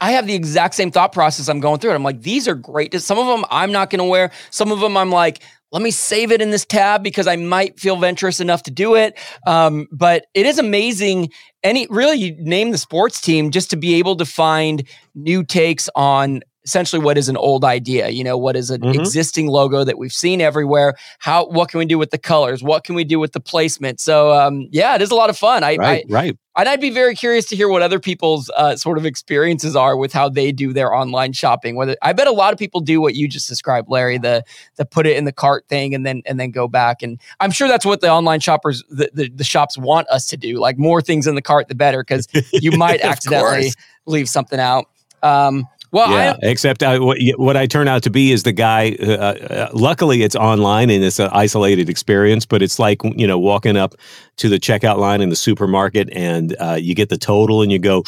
I 0.00 0.08
I 0.08 0.12
have 0.12 0.26
the 0.26 0.34
exact 0.34 0.74
same 0.74 0.90
thought 0.90 1.12
process. 1.12 1.48
I'm 1.48 1.60
going 1.60 1.78
through 1.80 1.92
it. 1.92 1.94
I'm 1.94 2.02
like, 2.04 2.22
these 2.22 2.46
are 2.48 2.54
great. 2.54 2.98
Some 3.00 3.18
of 3.18 3.26
them 3.26 3.44
I'm 3.50 3.72
not 3.72 3.90
going 3.90 3.98
to 4.00 4.04
wear. 4.04 4.30
Some 4.50 4.70
of 4.70 4.80
them 4.80 4.96
I'm 4.96 5.10
like, 5.10 5.42
let 5.72 5.82
me 5.82 5.90
save 5.90 6.30
it 6.32 6.42
in 6.42 6.50
this 6.50 6.64
tab 6.66 7.02
because 7.02 7.26
I 7.26 7.36
might 7.36 7.80
feel 7.80 7.96
venturous 7.96 8.38
enough 8.40 8.62
to 8.64 8.70
do 8.70 8.94
it. 8.94 9.18
Um, 9.46 9.88
but 9.90 10.26
it 10.34 10.44
is 10.44 10.58
amazing. 10.58 11.30
Any 11.62 11.86
really, 11.90 12.32
name 12.38 12.72
the 12.72 12.78
sports 12.78 13.20
team 13.20 13.50
just 13.50 13.70
to 13.70 13.76
be 13.76 13.94
able 13.94 14.16
to 14.16 14.24
find 14.24 14.82
new 15.14 15.44
takes 15.44 15.88
on 15.94 16.42
essentially 16.64 17.02
what 17.02 17.18
is 17.18 17.28
an 17.28 17.36
old 17.36 17.64
idea 17.64 18.08
you 18.10 18.22
know 18.22 18.38
what 18.38 18.54
is 18.56 18.70
an 18.70 18.80
Mhm. 18.82 18.94
existing 19.00 19.48
logo 19.48 19.84
that 19.84 19.98
we've 19.98 20.12
seen 20.12 20.40
everywhere? 20.40 20.94
How 21.18 21.46
what 21.46 21.68
can 21.70 21.78
we 21.78 21.84
do 21.86 21.98
with 21.98 22.10
the 22.10 22.18
colors? 22.18 22.62
What 22.62 22.84
can 22.84 22.94
we 22.94 23.04
do 23.04 23.18
with 23.18 23.32
the 23.32 23.40
placement? 23.40 24.00
So 24.00 24.32
um 24.32 24.68
yeah 24.70 24.94
it 24.94 25.02
is 25.02 25.10
a 25.10 25.14
lot 25.14 25.30
of 25.30 25.36
fun. 25.38 25.64
I, 25.64 25.76
right, 25.76 26.04
right. 26.08 26.36
And 26.54 26.68
i'd 26.68 26.82
be 26.82 26.90
very 26.90 27.14
curious 27.14 27.46
to 27.46 27.56
hear 27.56 27.68
what 27.68 27.80
other 27.80 27.98
people's 27.98 28.50
uh, 28.56 28.76
sort 28.76 28.98
of 28.98 29.06
experiences 29.06 29.74
are 29.74 29.96
with 29.96 30.12
how 30.12 30.28
they 30.28 30.52
do 30.52 30.74
their 30.74 30.92
online 30.94 31.32
shopping 31.32 31.76
whether 31.76 31.96
i 32.02 32.12
bet 32.12 32.26
a 32.26 32.30
lot 32.32 32.52
of 32.52 32.58
people 32.58 32.80
do 32.82 33.00
what 33.00 33.14
you 33.14 33.26
just 33.26 33.48
described 33.48 33.88
larry 33.88 34.18
the 34.18 34.44
the 34.76 34.84
put 34.84 35.06
it 35.06 35.16
in 35.16 35.24
the 35.24 35.32
cart 35.32 35.64
thing 35.68 35.94
and 35.94 36.04
then 36.04 36.20
and 36.26 36.38
then 36.38 36.50
go 36.50 36.68
back. 36.68 37.02
And 37.02 37.18
i'm 37.40 37.50
sure 37.50 37.68
that's 37.68 37.86
what 37.86 38.02
the 38.02 38.10
online 38.10 38.40
shoppers 38.40 38.84
the, 38.90 39.10
the, 39.14 39.30
the 39.30 39.44
shops 39.44 39.78
want 39.78 40.06
us 40.08 40.26
to 40.26 40.36
do 40.36 40.58
like 40.58 40.76
more 40.78 41.00
things 41.00 41.26
in 41.26 41.34
the 41.36 41.42
cart 41.42 41.68
the 41.68 41.74
better 41.74 42.02
because 42.04 42.28
you 42.52 42.72
might 42.72 43.00
accidentally 43.12 43.70
leave 44.06 44.28
something 44.28 44.60
out. 44.60 44.84
Um 45.22 45.66
well 45.92 46.10
yeah, 46.10 46.32
I, 46.42 46.46
except 46.46 46.82
I, 46.82 46.98
what, 46.98 47.18
what 47.36 47.56
I 47.56 47.66
turn 47.66 47.86
out 47.86 48.02
to 48.04 48.10
be 48.10 48.32
is 48.32 48.42
the 48.42 48.52
guy. 48.52 48.96
Uh, 49.00 49.12
uh, 49.12 49.70
luckily, 49.72 50.22
it's 50.22 50.34
online 50.34 50.90
and 50.90 51.04
it's 51.04 51.18
an 51.18 51.30
isolated 51.32 51.88
experience, 51.88 52.44
but 52.46 52.62
it's 52.62 52.78
like 52.78 53.00
you 53.04 53.26
know 53.26 53.38
walking 53.38 53.76
up 53.76 53.94
to 54.38 54.48
the 54.48 54.58
checkout 54.58 54.98
line 54.98 55.20
in 55.20 55.28
the 55.28 55.36
supermarket 55.36 56.08
and 56.12 56.56
uh, 56.58 56.76
you 56.80 56.94
get 56.94 57.08
the 57.08 57.18
total 57.18 57.62
and 57.62 57.70
you 57.70 57.78
go, 57.78 58.02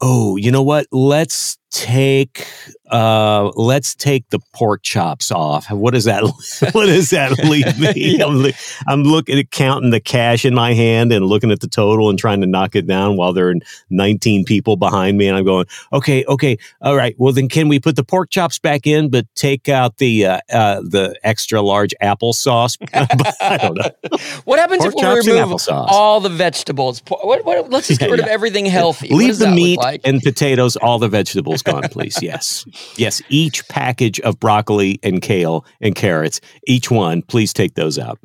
"Oh, 0.00 0.36
you 0.36 0.50
know 0.50 0.62
what? 0.62 0.86
Let's 0.90 1.56
take 1.74 2.46
uh, 2.90 3.50
let's 3.56 3.94
take 3.94 4.28
the 4.30 4.38
pork 4.54 4.82
chops 4.82 5.32
off. 5.32 5.68
What 5.70 5.94
does 5.94 6.04
that? 6.04 6.22
what 6.72 6.86
does 6.86 7.10
that 7.10 7.36
leave 7.44 7.78
me? 7.78 7.92
Yeah. 8.14 8.26
I'm, 8.26 8.52
I'm 8.86 9.02
looking 9.02 9.38
at 9.38 9.50
counting 9.50 9.90
the 9.90 9.98
cash 10.00 10.44
in 10.44 10.54
my 10.54 10.74
hand 10.74 11.12
and 11.12 11.26
looking 11.26 11.50
at 11.50 11.60
the 11.60 11.66
total 11.66 12.10
and 12.10 12.18
trying 12.18 12.40
to 12.42 12.46
knock 12.46 12.76
it 12.76 12.86
down 12.86 13.16
while 13.16 13.32
there 13.32 13.48
are 13.48 13.54
19 13.90 14.44
people 14.44 14.76
behind 14.76 15.16
me, 15.16 15.26
and 15.26 15.36
I'm 15.36 15.44
going, 15.44 15.66
okay, 15.92 16.24
okay, 16.26 16.58
all 16.80 16.94
right. 16.94 17.14
Well, 17.18 17.32
then 17.32 17.48
can 17.48 17.68
we 17.68 17.80
put 17.80 17.96
the 17.96 18.04
pork 18.04 18.30
chops 18.30 18.58
back 18.58 18.86
in, 18.86 19.10
but 19.10 19.26
take 19.34 19.68
out 19.68 19.98
the 19.98 20.26
uh, 20.26 20.40
uh, 20.52 20.80
the 20.82 21.18
extra 21.24 21.62
large 21.62 21.94
applesauce? 22.02 22.76
I 23.40 23.56
don't 23.56 23.76
know. 23.76 24.18
what 24.44 24.58
happens 24.58 24.82
Pork 24.82 24.94
if 24.94 25.24
we 25.26 25.32
remove 25.32 25.58
all 25.70 26.20
the 26.20 26.28
vegetables 26.28 27.02
what, 27.08 27.44
what, 27.44 27.70
let's 27.70 27.88
just 27.88 28.00
get 28.00 28.08
Yeah, 28.08 28.12
rid 28.12 28.20
of 28.20 28.26
everything 28.26 28.66
healthy 28.66 29.08
Leave 29.08 29.38
the 29.38 29.48
meat 29.48 29.78
like? 29.78 30.02
and 30.04 30.20
potatoes, 30.22 30.76
all 30.76 30.98
the 30.98 31.08
vegetables 31.08 31.62
gone, 31.64 31.82
please. 31.88 32.22
Yes, 32.22 32.64
yes. 32.96 33.20
Each 33.28 33.66
package 33.68 34.20
of 34.20 34.38
broccoli 34.38 35.00
and 35.02 35.20
kale 35.20 35.64
and 35.80 35.94
carrots, 35.94 36.40
each 36.66 36.90
one, 36.90 37.22
please 37.22 37.52
take 37.52 37.74
those 37.74 37.98
out. 37.98 38.18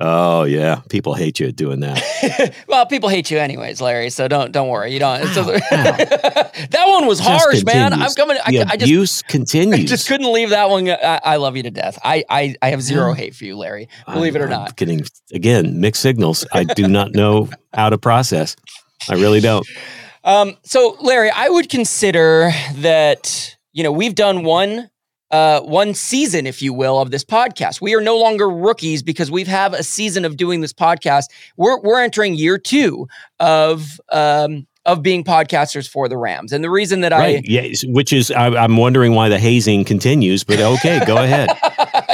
Oh 0.00 0.44
yeah, 0.44 0.82
people 0.88 1.14
hate 1.14 1.40
you 1.40 1.50
doing 1.52 1.80
that. 1.80 2.54
well, 2.68 2.86
people 2.86 3.08
hate 3.08 3.30
you 3.30 3.38
anyways, 3.38 3.80
Larry. 3.80 4.10
So 4.10 4.28
don't 4.28 4.52
don't 4.52 4.68
worry. 4.68 4.92
You 4.92 4.98
don't. 5.00 5.22
Ow, 5.22 5.42
that 5.72 6.84
one 6.86 7.06
was 7.06 7.18
Just 7.18 7.30
harsh, 7.30 7.64
man. 7.64 7.92
I'm 7.92 7.98
continues. 8.10 8.14
coming. 8.14 8.36
I, 8.44 8.50
the 8.52 8.60
I 8.60 8.64
just 8.76 8.82
abuse 8.82 9.22
continues. 9.22 9.80
I 9.80 9.84
just 9.86 10.08
couldn't 10.08 10.32
leave 10.32 10.50
that 10.50 10.70
one. 10.70 10.88
Uh, 10.88 10.96
I, 11.24 11.32
I 11.34 11.36
love 11.36 11.56
you 11.56 11.62
to 11.64 11.70
death. 11.70 11.98
I 12.04 12.24
I, 12.28 12.54
I 12.62 12.70
have 12.70 12.82
zero 12.82 13.12
hate 13.14 13.34
for 13.34 13.44
you, 13.44 13.56
Larry. 13.56 13.88
Believe 14.06 14.36
it 14.36 14.40
or 14.40 14.44
I'm- 14.48 14.52
I'm 14.52 14.60
not. 14.64 14.76
getting 14.76 15.02
again 15.32 15.80
mixed 15.80 16.02
signals. 16.02 16.46
I 16.52 16.64
do 16.64 16.86
not 16.88 17.12
know 17.12 17.48
how 17.72 17.88
to 17.90 17.98
process. 17.98 18.56
I 19.08 19.14
really 19.14 19.40
don't. 19.40 19.66
Um, 20.24 20.56
so 20.62 20.96
Larry, 21.00 21.30
I 21.30 21.48
would 21.48 21.68
consider 21.68 22.50
that 22.76 23.56
you 23.72 23.82
know 23.82 23.92
we've 23.92 24.14
done 24.14 24.44
one 24.44 24.90
uh, 25.32 25.60
one 25.62 25.94
season, 25.94 26.46
if 26.46 26.60
you 26.60 26.74
will, 26.74 27.00
of 27.00 27.10
this 27.10 27.24
podcast. 27.24 27.80
We 27.80 27.94
are 27.94 28.02
no 28.02 28.18
longer 28.18 28.48
rookies 28.48 29.02
because 29.02 29.30
we've 29.30 29.48
have 29.48 29.72
a 29.72 29.82
season 29.82 30.24
of 30.26 30.36
doing 30.36 30.60
this 30.60 30.74
podcast. 30.74 31.24
We're 31.56 31.80
we're 31.80 32.00
entering 32.00 32.34
year 32.34 32.58
two 32.58 33.08
of 33.40 33.98
um, 34.10 34.66
of 34.84 35.02
being 35.02 35.24
podcasters 35.24 35.88
for 35.88 36.08
the 36.08 36.18
Rams, 36.18 36.52
and 36.52 36.62
the 36.62 36.70
reason 36.70 37.00
that 37.00 37.12
I 37.12 37.18
Right. 37.18 37.44
Yes. 37.46 37.82
Which 37.86 38.12
is, 38.12 38.30
I, 38.30 38.48
I'm 38.48 38.76
wondering 38.76 39.14
why 39.14 39.28
the 39.28 39.38
hazing 39.38 39.84
continues. 39.84 40.44
But 40.44 40.60
okay, 40.60 41.04
go 41.06 41.16
ahead. 41.16 41.50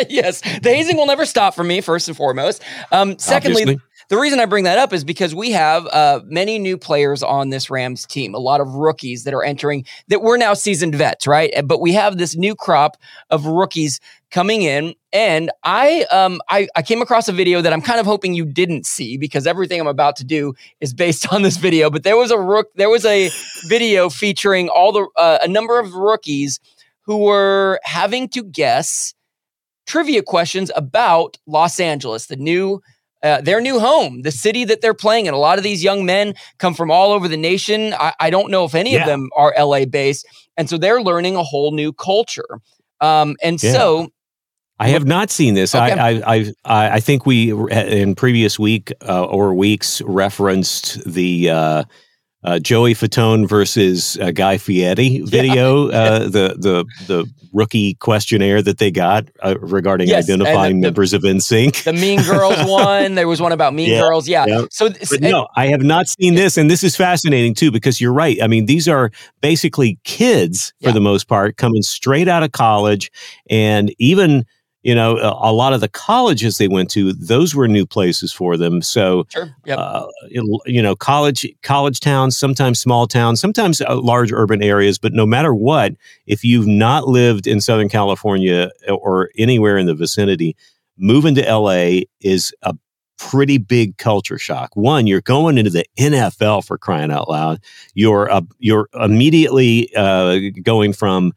Yes, 0.08 0.40
the 0.40 0.72
hazing 0.72 0.96
will 0.96 1.06
never 1.06 1.26
stop 1.26 1.54
for 1.54 1.64
me. 1.64 1.80
First 1.80 2.06
and 2.06 2.16
foremost. 2.16 2.62
Um, 2.92 3.18
secondly, 3.18 3.62
Obviously. 3.62 3.87
The 4.08 4.16
reason 4.16 4.40
I 4.40 4.46
bring 4.46 4.64
that 4.64 4.78
up 4.78 4.94
is 4.94 5.04
because 5.04 5.34
we 5.34 5.50
have 5.50 5.86
uh, 5.88 6.20
many 6.24 6.58
new 6.58 6.78
players 6.78 7.22
on 7.22 7.50
this 7.50 7.68
Rams 7.68 8.06
team, 8.06 8.34
a 8.34 8.38
lot 8.38 8.62
of 8.62 8.74
rookies 8.74 9.24
that 9.24 9.34
are 9.34 9.44
entering 9.44 9.84
that 10.08 10.22
we're 10.22 10.38
now 10.38 10.54
seasoned 10.54 10.94
vets, 10.94 11.26
right? 11.26 11.52
But 11.66 11.82
we 11.82 11.92
have 11.92 12.16
this 12.16 12.34
new 12.34 12.54
crop 12.54 12.96
of 13.28 13.44
rookies 13.44 14.00
coming 14.30 14.62
in. 14.62 14.94
And 15.12 15.50
I, 15.62 16.06
um, 16.10 16.40
I, 16.48 16.68
I 16.74 16.80
came 16.80 17.02
across 17.02 17.28
a 17.28 17.32
video 17.32 17.60
that 17.60 17.70
I'm 17.70 17.82
kind 17.82 18.00
of 18.00 18.06
hoping 18.06 18.32
you 18.32 18.46
didn't 18.46 18.86
see 18.86 19.18
because 19.18 19.46
everything 19.46 19.78
I'm 19.78 19.86
about 19.86 20.16
to 20.16 20.24
do 20.24 20.54
is 20.80 20.94
based 20.94 21.30
on 21.32 21.42
this 21.42 21.58
video. 21.58 21.90
But 21.90 22.02
there 22.02 22.16
was 22.16 22.30
a 22.30 22.38
rook, 22.38 22.68
there 22.76 22.88
was 22.88 23.04
a 23.04 23.30
video 23.66 24.08
featuring 24.08 24.70
all 24.70 24.90
the 24.90 25.06
uh, 25.16 25.38
a 25.42 25.48
number 25.48 25.78
of 25.78 25.92
rookies 25.92 26.60
who 27.02 27.18
were 27.18 27.78
having 27.82 28.28
to 28.30 28.42
guess 28.42 29.12
trivia 29.86 30.22
questions 30.22 30.70
about 30.74 31.36
Los 31.46 31.78
Angeles, 31.78 32.26
the 32.26 32.36
new 32.36 32.80
uh, 33.22 33.40
their 33.40 33.60
new 33.60 33.80
home, 33.80 34.22
the 34.22 34.30
city 34.30 34.64
that 34.64 34.80
they're 34.80 34.94
playing 34.94 35.26
in. 35.26 35.34
A 35.34 35.38
lot 35.38 35.58
of 35.58 35.64
these 35.64 35.82
young 35.82 36.04
men 36.04 36.34
come 36.58 36.74
from 36.74 36.90
all 36.90 37.12
over 37.12 37.28
the 37.28 37.36
nation. 37.36 37.94
I, 37.94 38.12
I 38.20 38.30
don't 38.30 38.50
know 38.50 38.64
if 38.64 38.74
any 38.74 38.96
of 38.96 39.06
them 39.06 39.30
are 39.36 39.54
LA 39.58 39.84
based, 39.84 40.26
and 40.56 40.68
so 40.68 40.78
they're 40.78 41.02
learning 41.02 41.36
a 41.36 41.42
whole 41.42 41.72
new 41.72 41.92
culture. 41.92 42.60
Um, 43.00 43.36
and 43.42 43.62
Yeah. 43.62 43.72
so, 43.72 44.08
I 44.80 44.88
have 44.90 45.06
not 45.06 45.30
seen 45.30 45.54
this. 45.54 45.74
Okay. 45.74 45.92
I, 45.92 46.10
I, 46.10 46.22
I, 46.36 46.52
I 46.64 46.90
I 46.94 47.00
think 47.00 47.26
we 47.26 47.50
in 47.70 48.14
previous 48.14 48.60
week 48.60 48.92
uh, 49.08 49.24
or 49.24 49.52
weeks 49.52 50.00
referenced 50.02 51.02
the 51.04 51.50
uh, 51.50 51.84
uh, 52.44 52.58
Joey 52.58 52.94
Fatone 52.94 53.48
versus 53.48 54.16
uh, 54.20 54.30
Guy 54.30 54.58
Fieri 54.58 55.20
video, 55.24 55.88
uh, 55.88 56.20
the 56.20 56.56
the 56.58 56.84
the 57.06 57.30
rookie 57.52 57.94
questionnaire 57.94 58.60
that 58.62 58.78
they 58.78 58.90
got 58.90 59.26
uh, 59.42 59.54
regarding 59.60 60.06
Yes, 60.06 60.26
the- 60.26 60.34
identifying 60.34 60.80
the- 60.80 60.86
members 60.88 61.12
of 61.14 61.22
NSYNC. 61.22 61.82
the 61.84 61.92
Mean 61.92 62.22
Girls 62.22 62.56
one. 62.68 63.14
There 63.14 63.26
was 63.26 63.40
one 63.40 63.52
about 63.52 63.74
Mean 63.74 63.90
Yeah, 63.90 64.00
Girls. 64.02 64.28
Yeah. 64.28 64.44
yeah. 64.46 64.64
So, 64.70 64.88
th- 64.90 65.10
and- 65.12 65.22
no, 65.22 65.48
I 65.56 65.66
have 65.68 65.82
not 65.82 66.06
seen 66.08 66.34
this, 66.34 66.56
and 66.56 66.70
this 66.70 66.84
is 66.84 66.94
fascinating 66.94 67.54
too 67.54 67.70
because 67.72 68.00
you're 68.00 68.12
right. 68.12 68.36
I 68.42 68.46
mean, 68.46 68.66
these 68.66 68.86
are 68.86 69.10
basically 69.40 69.98
kids 70.04 70.72
for 70.82 70.90
Yeah. 70.90 70.94
the 70.94 71.00
most 71.00 71.26
part, 71.26 71.56
coming 71.56 71.82
straight 71.82 72.28
out 72.28 72.42
of 72.42 72.52
college, 72.52 73.10
and 73.50 73.92
even 73.98 74.44
you 74.88 74.94
know 74.94 75.18
a, 75.18 75.50
a 75.50 75.52
lot 75.52 75.74
of 75.74 75.82
the 75.82 75.88
colleges 75.88 76.56
they 76.56 76.66
went 76.66 76.90
to, 76.92 77.12
those 77.12 77.54
were 77.54 77.68
new 77.68 77.84
places 77.84 78.32
for 78.32 78.56
them. 78.56 78.80
So 78.80 79.26
sure. 79.28 79.54
Yep. 79.66 79.78
uh, 79.78 80.06
you 80.30 80.60
you 80.64 80.80
know, 80.80 80.96
college 80.96 81.46
college 81.62 82.00
towns, 82.00 82.38
sometimes 82.38 82.80
small 82.80 83.06
towns, 83.06 83.38
sometimes 83.38 83.82
uh, 83.82 84.00
large 84.00 84.32
urban 84.32 84.62
areas. 84.62 84.98
But 84.98 85.12
no 85.12 85.26
matter 85.26 85.54
what, 85.54 85.92
if 86.26 86.42
you've 86.42 86.66
not 86.66 87.06
lived 87.06 87.46
in 87.46 87.60
Southern 87.60 87.90
California 87.90 88.70
or 88.88 89.30
anywhere 89.36 89.76
in 89.76 89.84
the 89.84 89.94
vicinity, 89.94 90.56
moving 90.96 91.34
to 91.34 91.42
LA 91.42 92.04
is 92.22 92.54
a 92.62 92.74
pretty 93.18 93.58
big 93.58 93.98
culture 93.98 94.38
shock. 94.38 94.70
One, 94.74 95.06
you're 95.06 95.20
going 95.20 95.58
into 95.58 95.70
the 95.70 95.84
NFL 95.98 96.64
for 96.64 96.78
crying 96.78 97.10
out 97.10 97.28
loud. 97.28 97.60
You're 97.92 98.30
uh, 98.32 98.40
you're 98.58 98.88
immediately 98.94 99.94
uh, 99.94 100.38
going 100.62 100.94
from 100.94 101.34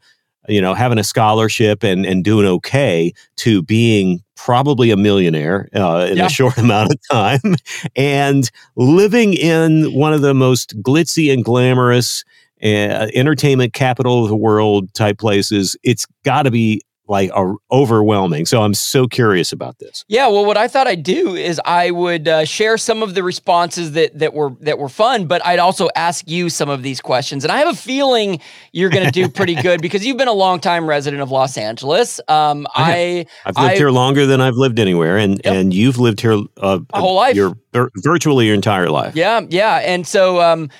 you 0.48 0.60
know 0.60 0.74
having 0.74 0.98
a 0.98 1.04
scholarship 1.04 1.82
and 1.82 2.04
and 2.06 2.24
doing 2.24 2.46
okay 2.46 3.12
to 3.36 3.62
being 3.62 4.20
probably 4.36 4.90
a 4.90 4.96
millionaire 4.96 5.68
uh, 5.74 6.08
in 6.10 6.16
Yeah. 6.16 6.26
a 6.26 6.28
short 6.28 6.58
amount 6.58 6.90
of 6.92 6.98
time 7.10 7.54
and 7.96 8.50
living 8.76 9.34
in 9.34 9.92
one 9.92 10.12
of 10.12 10.20
the 10.20 10.34
most 10.34 10.80
glitzy 10.82 11.32
and 11.32 11.44
glamorous 11.44 12.24
uh, 12.62 13.08
entertainment 13.14 13.72
capital 13.72 14.22
of 14.24 14.28
the 14.28 14.36
world 14.36 14.92
type 14.94 15.18
places 15.18 15.76
it's 15.82 16.06
got 16.24 16.42
to 16.42 16.50
be 16.50 16.80
like 17.08 17.30
are 17.34 17.56
overwhelming 17.70 18.46
so 18.46 18.62
i'm 18.62 18.74
so 18.74 19.06
curious 19.06 19.52
about 19.52 19.78
this 19.78 20.04
Yeah, 20.08 20.28
well, 20.28 20.44
what 20.46 20.56
I 20.56 20.68
thought 20.68 20.86
I'd 20.86 21.02
do 21.02 21.34
is 21.34 21.60
I 21.64 21.90
would 21.90 22.28
uh, 22.28 22.44
share 22.44 22.78
some 22.78 23.02
of 23.02 23.14
the 23.14 23.22
responses 23.22 23.92
that 23.92 24.18
that 24.18 24.32
were 24.34 24.50
that 24.60 24.78
were 24.78 24.88
fun, 24.88 25.26
but 25.26 25.44
I'd 25.44 25.58
also 25.58 25.88
ask 25.96 26.28
you 26.28 26.48
some 26.48 26.68
of 26.68 26.82
these 26.82 27.00
questions. 27.00 27.44
And 27.44 27.50
I 27.52 27.58
have 27.58 27.68
a 27.68 27.74
feeling 27.76 28.40
you're 28.72 28.90
going 28.90 29.04
to 29.04 29.10
do 29.10 29.28
pretty 29.28 29.54
good 29.56 29.80
because 29.86 30.04
you've 30.06 30.16
been 30.16 30.28
a 30.28 30.32
longtime 30.32 30.86
resident 30.88 31.22
of 31.22 31.30
Los 31.30 31.56
Angeles. 31.58 32.20
Um, 32.28 32.66
I 32.74 32.90
have. 32.90 32.96
I 32.96 33.26
i've 33.46 33.56
lived 33.56 33.72
I- 33.72 33.76
here 33.76 33.90
longer 33.90 34.26
than 34.26 34.40
i've 34.40 34.54
lived 34.54 34.78
anywhere 34.78 35.16
and 35.18 35.40
Yep. 35.44 35.54
and 35.54 35.74
you've 35.74 35.98
lived 35.98 36.20
here 36.20 36.34
uh, 36.58 36.78
My 36.92 36.98
whole 37.00 37.16
life. 37.16 37.34
your 37.36 37.54
vir- 37.72 37.90
virtually 37.96 38.46
your 38.46 38.54
entire 38.54 38.88
life 38.90 39.16
Yeah, 39.16 39.40
yeah. 39.50 39.76
And 39.78 40.06
so 40.06 40.40
um, 40.40 40.70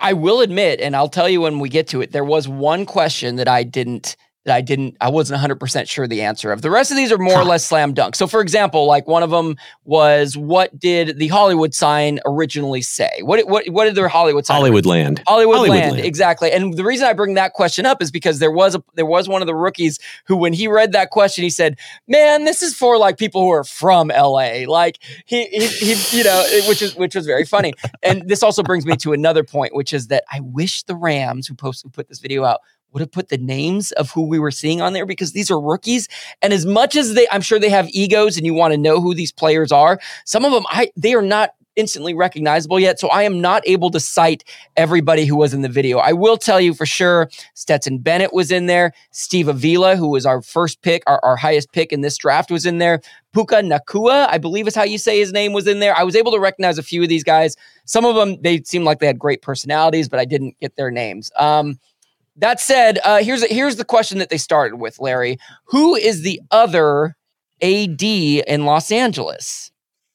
I 0.00 0.12
will 0.12 0.40
admit, 0.40 0.80
and 0.80 0.94
I'll 0.96 1.08
tell 1.08 1.28
you 1.28 1.40
when 1.40 1.58
we 1.58 1.68
get 1.68 1.88
to 1.88 2.00
it, 2.00 2.12
there 2.12 2.24
was 2.24 2.46
one 2.48 2.86
question 2.86 3.36
that 3.36 3.48
I 3.48 3.62
didn't 3.64 4.16
that 4.44 4.54
I 4.54 4.60
didn't 4.60 4.96
I 5.00 5.08
wasn't 5.08 5.40
100% 5.40 5.88
sure 5.88 6.06
the 6.06 6.22
answer 6.22 6.52
of. 6.52 6.62
The 6.62 6.70
rest 6.70 6.90
of 6.90 6.96
these 6.96 7.10
are 7.10 7.18
more 7.18 7.38
or 7.38 7.44
less 7.44 7.64
slam 7.64 7.94
dunk. 7.94 8.14
So 8.14 8.26
for 8.26 8.40
example, 8.40 8.86
like 8.86 9.06
one 9.06 9.22
of 9.22 9.30
them 9.30 9.56
was 9.84 10.36
what 10.36 10.78
did 10.78 11.18
the 11.18 11.28
Hollywood 11.28 11.74
sign 11.74 12.20
originally 12.26 12.82
say? 12.82 13.20
What 13.22 13.46
what 13.48 13.66
what 13.68 13.84
did 13.84 13.94
the 13.94 14.08
Hollywood 14.08 14.46
sign 14.46 14.56
hollywood 14.56 14.86
land 14.86 15.22
Hollywood, 15.26 15.56
Hollywood 15.56 15.78
land, 15.78 15.92
land. 15.96 16.06
exactly. 16.06 16.52
And 16.52 16.74
the 16.74 16.84
reason 16.84 17.06
I 17.06 17.12
bring 17.12 17.34
that 17.34 17.52
question 17.52 17.86
up 17.86 18.02
is 18.02 18.10
because 18.10 18.38
there 18.38 18.50
was 18.50 18.74
a 18.74 18.82
there 18.94 19.06
was 19.06 19.28
one 19.28 19.42
of 19.42 19.46
the 19.46 19.54
rookies 19.54 19.98
who, 20.26 20.36
when 20.36 20.52
he 20.52 20.68
read 20.68 20.92
that 20.92 21.10
question, 21.10 21.42
he 21.44 21.50
said, 21.50 21.78
"Man, 22.06 22.44
this 22.44 22.62
is 22.62 22.74
for 22.74 22.98
like 22.98 23.18
people 23.18 23.42
who 23.42 23.50
are 23.50 23.64
from 23.64 24.08
LA." 24.08 24.64
Like 24.66 24.98
he 25.24 25.46
he, 25.46 25.66
he 25.94 26.18
you 26.18 26.24
know, 26.24 26.44
which 26.68 26.82
is 26.82 26.94
which 26.96 27.14
was 27.14 27.26
very 27.26 27.44
funny. 27.44 27.72
And 28.02 28.28
this 28.28 28.42
also 28.42 28.62
brings 28.62 28.84
me 28.84 28.96
to 28.98 29.12
another 29.12 29.44
point, 29.44 29.74
which 29.74 29.92
is 29.92 30.08
that 30.08 30.24
I 30.30 30.40
wish 30.40 30.82
the 30.82 30.94
Rams 30.94 31.46
who 31.46 31.54
posted 31.54 31.84
who 31.84 31.90
put 31.90 32.08
this 32.08 32.18
video 32.18 32.44
out 32.44 32.60
would 32.94 33.00
have 33.00 33.12
put 33.12 33.28
the 33.28 33.36
names 33.36 33.92
of 33.92 34.10
who 34.12 34.22
we 34.22 34.38
were 34.38 34.52
seeing 34.52 34.80
on 34.80 34.94
there 34.94 35.04
because 35.04 35.32
these 35.32 35.50
are 35.50 35.60
rookies. 35.60 36.08
And 36.40 36.52
as 36.52 36.64
much 36.64 36.96
as 36.96 37.14
they, 37.14 37.26
I'm 37.30 37.42
sure 37.42 37.58
they 37.58 37.68
have 37.68 37.88
egos 37.90 38.36
and 38.38 38.46
you 38.46 38.54
want 38.54 38.72
to 38.72 38.78
know 38.78 39.00
who 39.00 39.14
these 39.14 39.32
players 39.32 39.72
are, 39.72 40.00
some 40.24 40.44
of 40.44 40.52
them, 40.52 40.64
I, 40.68 40.90
they 40.96 41.14
are 41.14 41.22
not 41.22 41.50
instantly 41.76 42.14
recognizable 42.14 42.78
yet. 42.78 43.00
So 43.00 43.08
I 43.08 43.22
am 43.24 43.40
not 43.40 43.66
able 43.66 43.90
to 43.90 44.00
cite 44.00 44.44
everybody 44.76 45.26
who 45.26 45.36
was 45.36 45.52
in 45.52 45.62
the 45.62 45.68
video. 45.68 45.98
I 45.98 46.12
will 46.12 46.36
tell 46.36 46.60
you 46.60 46.74
for 46.74 46.86
sure 46.86 47.28
Stetson 47.54 47.98
Bennett 47.98 48.32
was 48.32 48.50
in 48.50 48.66
there. 48.66 48.92
Steve 49.10 49.48
Avila, 49.48 49.96
who 49.96 50.08
was 50.08 50.26
our 50.26 50.40
first 50.40 50.82
pick, 50.82 51.02
our, 51.06 51.18
our 51.24 51.36
highest 51.36 51.72
pick 51.72 51.92
in 51.92 52.00
this 52.00 52.16
draft, 52.16 52.50
was 52.50 52.66
in 52.66 52.78
there. 52.78 53.00
Puka 53.32 53.56
Nacua, 53.56 54.28
I 54.28 54.38
believe 54.38 54.68
is 54.68 54.76
how 54.76 54.84
you 54.84 54.98
say 54.98 55.18
his 55.18 55.32
name, 55.32 55.52
was 55.52 55.66
in 55.66 55.80
there. 55.80 55.96
I 55.96 56.04
was 56.04 56.14
able 56.14 56.30
to 56.32 56.38
recognize 56.38 56.78
a 56.78 56.82
few 56.82 57.02
of 57.02 57.08
these 57.08 57.24
guys. 57.24 57.56
Some 57.84 58.04
of 58.04 58.14
them, 58.14 58.40
they 58.42 58.62
seemed 58.62 58.84
like 58.84 59.00
they 59.00 59.08
had 59.08 59.18
great 59.18 59.42
personalities, 59.42 60.08
but 60.08 60.20
I 60.20 60.24
didn't 60.24 60.56
get 60.60 60.76
their 60.76 60.92
names. 60.92 61.32
Um, 61.36 61.80
that 62.36 62.60
said, 62.60 62.98
uh, 63.04 63.22
here's 63.22 63.44
here's 63.50 63.76
the 63.76 63.84
question 63.84 64.18
that 64.18 64.30
they 64.30 64.38
started 64.38 64.76
with, 64.76 64.98
Larry. 65.00 65.38
Who 65.66 65.94
is 65.94 66.22
the 66.22 66.40
other 66.50 67.16
AD 67.62 68.02
in 68.02 68.64
Los 68.64 68.90
Angeles? 68.90 69.70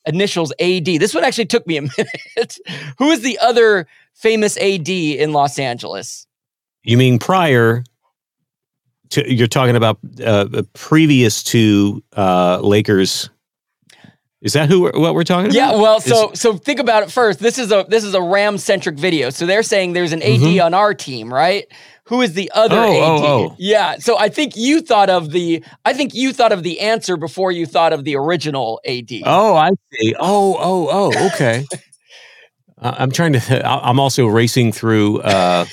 initials 0.05 0.51
AD. 0.59 0.85
This 0.85 1.13
one 1.13 1.23
actually 1.23 1.45
took 1.45 1.65
me 1.65 1.77
a 1.77 1.81
minute. 1.97 2.57
Who 2.97 3.11
is 3.11 3.21
the 3.21 3.37
other 3.39 3.87
famous 4.13 4.57
AD 4.57 4.89
in 4.89 5.33
Los 5.33 5.59
Angeles? 5.59 6.27
You 6.83 6.97
mean 6.97 7.19
prior 7.19 7.83
to, 9.09 9.33
you're 9.33 9.47
talking 9.47 9.75
about 9.75 9.99
uh, 10.23 10.63
previous 10.73 11.43
to 11.43 12.03
uh, 12.15 12.59
Lakers 12.61 13.29
is 14.41 14.53
that 14.53 14.69
who 14.69 14.81
we're, 14.81 14.91
what 14.93 15.15
we're 15.15 15.23
talking 15.23 15.47
about? 15.47 15.55
Yeah, 15.55 15.71
well, 15.73 15.99
so 15.99 16.31
so 16.33 16.55
think 16.55 16.79
about 16.79 17.03
it 17.03 17.11
first. 17.11 17.39
This 17.39 17.57
is 17.57 17.71
a 17.71 17.85
this 17.89 18.05
is 18.05 18.13
a 18.13 18.21
Ram 18.21 18.57
centric 18.57 18.97
video. 18.97 19.29
So 19.31 19.45
they're 19.45 19.63
saying 19.63 19.93
there's 19.93 20.13
an 20.13 20.21
AD 20.21 20.39
mm-hmm. 20.39 20.65
on 20.65 20.73
our 20.73 20.93
team, 20.93 21.33
right? 21.33 21.65
Who 22.05 22.21
is 22.21 22.33
the 22.33 22.49
other 22.55 22.75
oh, 22.75 22.91
AD? 22.91 23.03
Oh, 23.03 23.27
oh. 23.27 23.55
Yeah. 23.59 23.97
So 23.97 24.17
I 24.17 24.29
think 24.29 24.55
you 24.55 24.81
thought 24.81 25.09
of 25.09 25.31
the 25.31 25.63
I 25.83 25.93
think 25.93 26.13
you 26.13 26.31
thought 26.31 26.53
of 26.53 26.63
the 26.63 26.79
answer 26.79 27.17
before 27.17 27.51
you 27.51 27.65
thought 27.65 27.91
of 27.91 28.05
the 28.05 28.15
original 28.15 28.79
AD. 28.85 29.11
Oh, 29.25 29.55
I 29.55 29.71
see. 29.91 30.15
Oh, 30.19 30.55
oh, 30.57 30.89
oh, 30.89 31.27
okay. 31.27 31.65
uh, 32.81 32.95
I'm 32.97 33.11
trying 33.11 33.33
to 33.33 33.67
I'm 33.67 33.99
also 33.99 34.25
racing 34.25 34.71
through 34.71 35.19
uh 35.19 35.65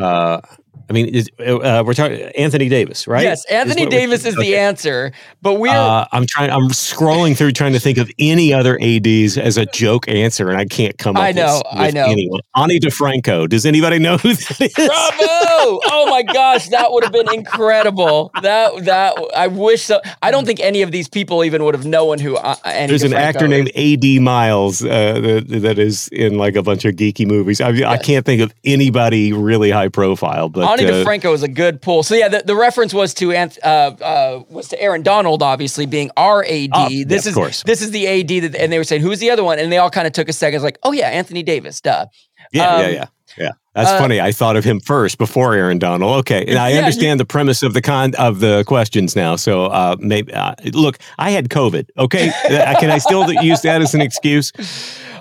uh 0.00 0.40
I 0.88 0.92
mean, 0.92 1.06
is, 1.06 1.30
uh, 1.38 1.82
we're 1.86 1.94
talking 1.94 2.20
Anthony 2.36 2.68
Davis, 2.68 3.06
right? 3.06 3.22
Yes, 3.22 3.44
Anthony 3.46 3.84
is 3.84 3.88
Davis 3.88 4.26
is 4.26 4.36
okay. 4.36 4.50
the 4.50 4.56
answer. 4.56 5.12
But 5.40 5.54
we're 5.54 5.70
uh, 5.70 6.06
I'm 6.12 6.26
trying. 6.26 6.50
I'm 6.50 6.68
scrolling 6.68 7.36
through 7.36 7.52
trying 7.52 7.72
to 7.72 7.80
think 7.80 7.96
of 7.96 8.10
any 8.18 8.52
other 8.52 8.78
ads 8.82 9.38
as 9.38 9.56
a 9.56 9.64
joke 9.66 10.08
answer, 10.08 10.50
and 10.50 10.58
I 10.58 10.66
can't 10.66 10.96
come 10.98 11.16
up. 11.16 11.22
I 11.22 11.32
know. 11.32 11.62
With, 11.64 11.78
with 11.78 11.82
I 11.82 11.90
know. 11.90 12.04
Anyone. 12.04 12.40
Ani 12.56 12.80
DiFranco. 12.80 13.48
Does 13.48 13.64
anybody 13.64 13.98
know 13.98 14.18
who 14.18 14.34
that 14.34 14.60
is? 14.60 14.74
Bravo! 14.74 15.80
oh 15.86 16.06
my 16.10 16.22
gosh, 16.22 16.68
that 16.68 16.92
would 16.92 17.02
have 17.02 17.12
been 17.12 17.32
incredible. 17.32 18.30
That 18.42 18.84
that 18.84 19.14
I 19.34 19.46
wish. 19.46 19.84
So, 19.84 20.00
I 20.22 20.30
don't 20.30 20.44
think 20.44 20.60
any 20.60 20.82
of 20.82 20.92
these 20.92 21.08
people 21.08 21.44
even 21.44 21.64
would 21.64 21.74
have 21.74 21.86
known 21.86 22.18
who. 22.18 22.36
Uh, 22.36 22.56
Ani 22.64 22.88
There's 22.88 23.02
DiFranco 23.02 23.06
an 23.06 23.14
actor 23.14 23.44
is. 23.46 23.50
named 23.50 23.70
A.D. 23.74 24.18
Miles 24.18 24.84
uh, 24.84 24.88
that, 25.20 25.44
that 25.62 25.78
is 25.78 26.08
in 26.08 26.36
like 26.36 26.56
a 26.56 26.62
bunch 26.62 26.84
of 26.84 26.94
geeky 26.94 27.26
movies. 27.26 27.60
I, 27.60 27.70
yes. 27.70 27.88
I 27.88 27.96
can't 27.96 28.26
think 28.26 28.42
of 28.42 28.52
anybody 28.64 29.32
really 29.32 29.70
high 29.70 29.88
profile, 29.88 30.50
but 30.50 30.73
Ani 30.80 30.90
uh, 30.90 31.04
DiFranco 31.04 31.34
is 31.34 31.42
a 31.42 31.48
good 31.48 31.80
pull. 31.80 32.02
So 32.02 32.14
yeah, 32.14 32.28
the, 32.28 32.42
the 32.44 32.56
reference 32.56 32.92
was 32.92 33.14
to 33.14 33.34
uh, 33.34 33.48
uh, 33.64 34.42
was 34.48 34.68
to 34.68 34.80
Aaron 34.80 35.02
Donald, 35.02 35.42
obviously 35.42 35.86
being 35.86 36.10
our 36.16 36.44
AD. 36.44 36.70
Oh, 36.72 36.88
this 36.88 37.24
yeah, 37.24 37.30
is 37.30 37.34
course. 37.34 37.62
this 37.62 37.82
is 37.82 37.90
the 37.90 38.06
AD 38.06 38.28
that, 38.42 38.60
and 38.60 38.72
they 38.72 38.78
were 38.78 38.84
saying 38.84 39.02
who's 39.02 39.20
the 39.20 39.30
other 39.30 39.44
one, 39.44 39.58
and 39.58 39.70
they 39.70 39.78
all 39.78 39.90
kind 39.90 40.06
of 40.06 40.12
took 40.12 40.28
a 40.28 40.32
second. 40.32 40.62
Like, 40.62 40.78
oh 40.82 40.92
yeah, 40.92 41.08
Anthony 41.08 41.42
Davis, 41.42 41.80
duh. 41.80 42.06
Yeah, 42.52 42.68
um, 42.68 42.80
yeah, 42.80 42.88
yeah, 42.88 43.06
yeah. 43.38 43.50
That's 43.74 43.90
uh, 43.90 43.98
funny. 43.98 44.20
I 44.20 44.30
thought 44.30 44.56
of 44.56 44.64
him 44.64 44.78
first 44.78 45.18
before 45.18 45.54
Aaron 45.54 45.80
Donald. 45.80 46.20
Okay, 46.20 46.44
and 46.46 46.58
I 46.58 46.70
yeah, 46.70 46.78
understand 46.78 47.18
you, 47.18 47.24
the 47.24 47.26
premise 47.26 47.62
of 47.62 47.74
the 47.74 47.82
con 47.82 48.14
of 48.16 48.38
the 48.38 48.64
questions 48.66 49.16
now. 49.16 49.34
So 49.34 49.66
uh, 49.66 49.96
maybe 49.98 50.32
uh, 50.32 50.54
look, 50.72 50.98
I 51.18 51.30
had 51.30 51.48
COVID. 51.48 51.88
Okay, 51.98 52.30
can 52.46 52.90
I 52.90 52.98
still 52.98 53.30
use 53.32 53.62
that 53.62 53.82
as 53.82 53.94
an 53.94 54.00
excuse? 54.00 54.52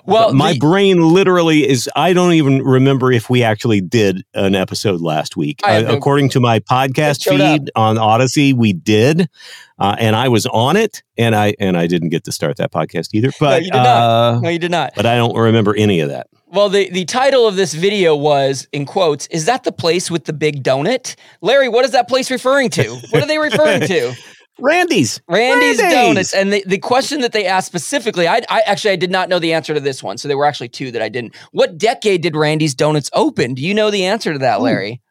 Well, 0.05 0.33
my 0.33 0.53
the, 0.53 0.59
brain 0.59 1.01
literally 1.01 1.67
is. 1.67 1.89
I 1.95 2.13
don't 2.13 2.33
even 2.33 2.61
remember 2.61 3.11
if 3.11 3.29
we 3.29 3.43
actually 3.43 3.81
did 3.81 4.23
an 4.33 4.55
episode 4.55 5.01
last 5.01 5.37
week. 5.37 5.61
Uh, 5.63 5.85
according 5.87 6.29
to 6.29 6.39
my 6.39 6.59
podcast 6.59 7.23
feed 7.23 7.69
up. 7.69 7.69
on 7.75 7.95
Audacy, 7.95 8.53
we 8.53 8.73
did, 8.73 9.29
uh, 9.79 9.95
and 9.97 10.15
I 10.15 10.27
was 10.27 10.45
on 10.47 10.75
it, 10.75 11.03
and 11.17 11.35
I 11.35 11.55
and 11.59 11.77
I 11.77 11.87
didn't 11.87 12.09
get 12.09 12.25
to 12.25 12.31
start 12.31 12.57
that 12.57 12.71
podcast 12.71 13.09
either. 13.13 13.31
But 13.39 13.49
no, 13.49 13.65
you 13.65 13.71
did 13.71 13.83
not. 13.83 14.41
No, 14.41 14.49
you 14.49 14.59
did 14.59 14.71
not. 14.71 14.93
But 14.95 15.05
I 15.05 15.15
don't 15.15 15.37
remember 15.37 15.75
any 15.75 16.01
of 16.01 16.09
that. 16.09 16.27
Well, 16.47 16.69
the, 16.69 16.87
the 16.91 17.05
title 17.05 17.47
of 17.47 17.55
this 17.55 17.73
video 17.73 18.15
was, 18.15 18.67
in 18.71 18.85
quotes, 18.85 19.25
is 19.27 19.45
that 19.45 19.63
the 19.63 19.71
place 19.71 20.11
with 20.11 20.25
the 20.25 20.33
big 20.33 20.63
donut? 20.63 21.15
Larry, 21.41 21.67
what 21.67 21.83
is 21.83 21.91
that 21.93 22.07
place 22.07 22.29
referring 22.29 22.69
to? 22.71 22.83
What 23.09 23.23
are 23.23 23.25
they 23.25 23.39
referring 23.39 23.81
to? 23.87 24.13
Randy's. 24.59 25.21
Randy's, 25.27 25.79
Randy's, 25.79 25.95
Donuts. 25.95 26.33
And 26.33 26.53
the, 26.53 26.63
the 26.65 26.77
question 26.77 27.21
that 27.21 27.31
they 27.31 27.45
asked 27.45 27.67
specifically, 27.67 28.27
I, 28.27 28.41
I 28.49 28.61
actually 28.65 28.91
I 28.91 28.95
did 28.95 29.11
not 29.11 29.29
know 29.29 29.39
the 29.39 29.53
answer 29.53 29.73
to 29.73 29.79
this 29.79 30.03
one. 30.03 30.17
So 30.17 30.27
there 30.27 30.37
were 30.37 30.45
actually 30.45 30.69
two 30.69 30.91
that 30.91 31.01
I 31.01 31.09
didn't. 31.09 31.35
What 31.51 31.77
decade 31.77 32.21
did 32.21 32.35
Randy's 32.35 32.75
Donuts 32.75 33.09
open? 33.13 33.55
Do 33.55 33.63
you 33.63 33.73
know 33.73 33.89
the 33.91 34.05
answer 34.05 34.33
to 34.33 34.39
that, 34.39 34.61
Larry? 34.61 35.01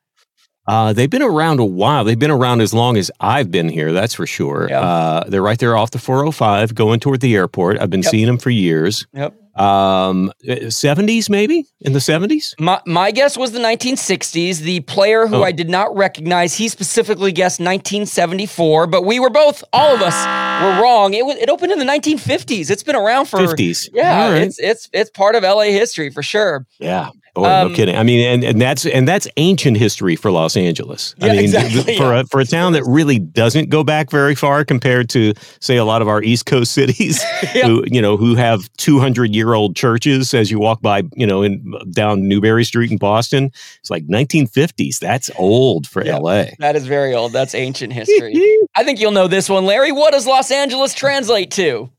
Uh, 0.67 0.93
they've 0.93 1.11
been 1.11 1.23
around 1.23 1.59
a 1.59 1.65
while. 1.65 2.05
They've 2.05 2.19
been 2.19 2.31
around 2.31 2.61
as 2.61 2.73
long 2.73 2.97
as 2.97 3.11
I've 3.19 3.51
been 3.51 3.69
here, 3.69 3.93
that's 3.93 4.15
for 4.15 4.27
sure. 4.27 4.69
Yep. 4.71 4.83
Uh, 4.83 5.25
they're 5.27 5.43
right 5.43 5.59
there 5.59 5.77
off 5.77 5.91
the 5.91 5.99
405 5.99 6.75
going 6.75 7.01
toward 7.01 7.21
the 7.21 7.35
airport. 7.35 7.81
I've 7.81 7.91
been 7.91 8.03
yep. 8.03 8.11
seeing 8.11 8.27
them 8.27 8.39
for 8.39 8.51
years. 8.51 9.07
Yep 9.13 9.42
um 9.55 10.33
70s 10.45 11.29
maybe? 11.29 11.67
In 11.81 11.93
the 11.93 11.99
70s 11.99 12.55
my, 12.59 12.81
my 12.87 13.11
guess 13.11 13.37
was 13.37 13.53
the 13.53 13.59
1960s 13.59 14.61
the 14.61 14.81
player 14.81 15.27
who 15.27 15.37
oh. 15.37 15.43
i 15.43 15.53
did 15.53 15.69
not 15.69 15.95
recognize 15.95 16.55
he 16.55 16.69
specifically 16.69 17.33
guessed 17.33 17.61
1974 17.61 18.87
but 18.87 19.03
we 19.03 19.21
were 19.21 19.31
both 19.31 19.62
all 19.73 19.95
of 19.95 20.01
us 20.01 20.15
were 20.62 20.83
wrong. 20.83 21.15
It 21.15 21.27
was 21.27 21.37
it 21.37 21.51
opened 21.51 21.73
in 21.73 21.79
the 21.79 21.85
1950s 21.85 22.71
it's 22.71 22.83
been 22.83 22.97
around 22.97 23.27
for 23.27 23.38
50s 23.38 23.88
yeah 23.93 24.31
right. 24.31 24.43
it's 24.43 24.59
it's 24.59 24.88
it's 24.93 25.11
part 25.11 25.35
of 25.35 25.43
la 25.43 25.62
history 25.62 26.11
for 26.11 26.23
sure. 26.23 26.67
Yeah 26.79 27.11
Boy, 27.35 27.47
um, 27.47 27.68
no 27.68 27.75
kidding. 27.75 27.97
I 27.97 28.03
mean, 28.03 28.21
and, 28.27 28.45
and 28.45 28.61
that's 28.61 28.85
and 28.85 29.09
that's 29.09 29.27
ancient 29.38 29.79
history 29.79 30.16
for 30.16 30.31
Los 30.31 30.55
Angeles. 30.55 31.14
I 31.18 31.27
yeah, 31.27 31.33
mean, 31.33 31.40
exactly, 31.45 31.97
for 31.97 32.12
yeah. 32.12 32.21
a 32.21 32.25
for 32.25 32.40
a 32.40 32.45
town 32.45 32.75
that 32.75 32.85
really 32.85 33.18
doesn't 33.18 33.71
go 33.71 33.83
back 33.83 34.11
very 34.11 34.35
far 34.35 34.66
compared 34.66 35.09
to, 35.11 35.33
say, 35.59 35.79
a 35.79 35.85
lot 35.87 36.03
of 36.03 36.09
our 36.09 36.23
East 36.23 36.45
Coast 36.45 36.73
cities, 36.75 37.23
yeah. 37.55 37.66
who 37.66 37.85
you 37.87 38.03
know 38.03 38.18
who 38.18 38.35
have 38.35 38.71
two 38.77 38.99
hundred 39.01 39.35
year 39.35 39.55
old 39.55 39.77
churches 39.77 40.35
as 40.35 40.51
you 40.51 40.59
walk 40.59 40.83
by, 40.83 41.05
you 41.14 41.27
know, 41.27 41.42
in 41.42 41.75
down 41.90 42.29
Newbury 42.29 42.64
Street 42.64 42.90
in 42.90 42.99
Boston. 42.99 43.51
It's 43.81 43.90
like 43.90 44.05
nineteen 44.09 44.47
fifties. 44.47 44.99
That's 44.99 45.31
old 45.38 45.87
for 45.87 46.03
L.A. 46.03 46.55
That 46.59 46.77
is 46.77 46.87
very 46.87 47.14
old. 47.14 47.33
That's 47.33 47.55
ancient 47.55 47.95
history. 47.95 48.35
I 48.77 48.85
think 48.85 49.01
you'll 49.01 49.11
know 49.11 49.27
this 49.27 49.49
one, 49.49 49.64
Larry. 49.64 49.90
What 49.90 50.12
does 50.12 50.27
Los 50.27 50.51
Angeles 50.51 50.92
translate 50.92 51.51
to? 51.53 51.90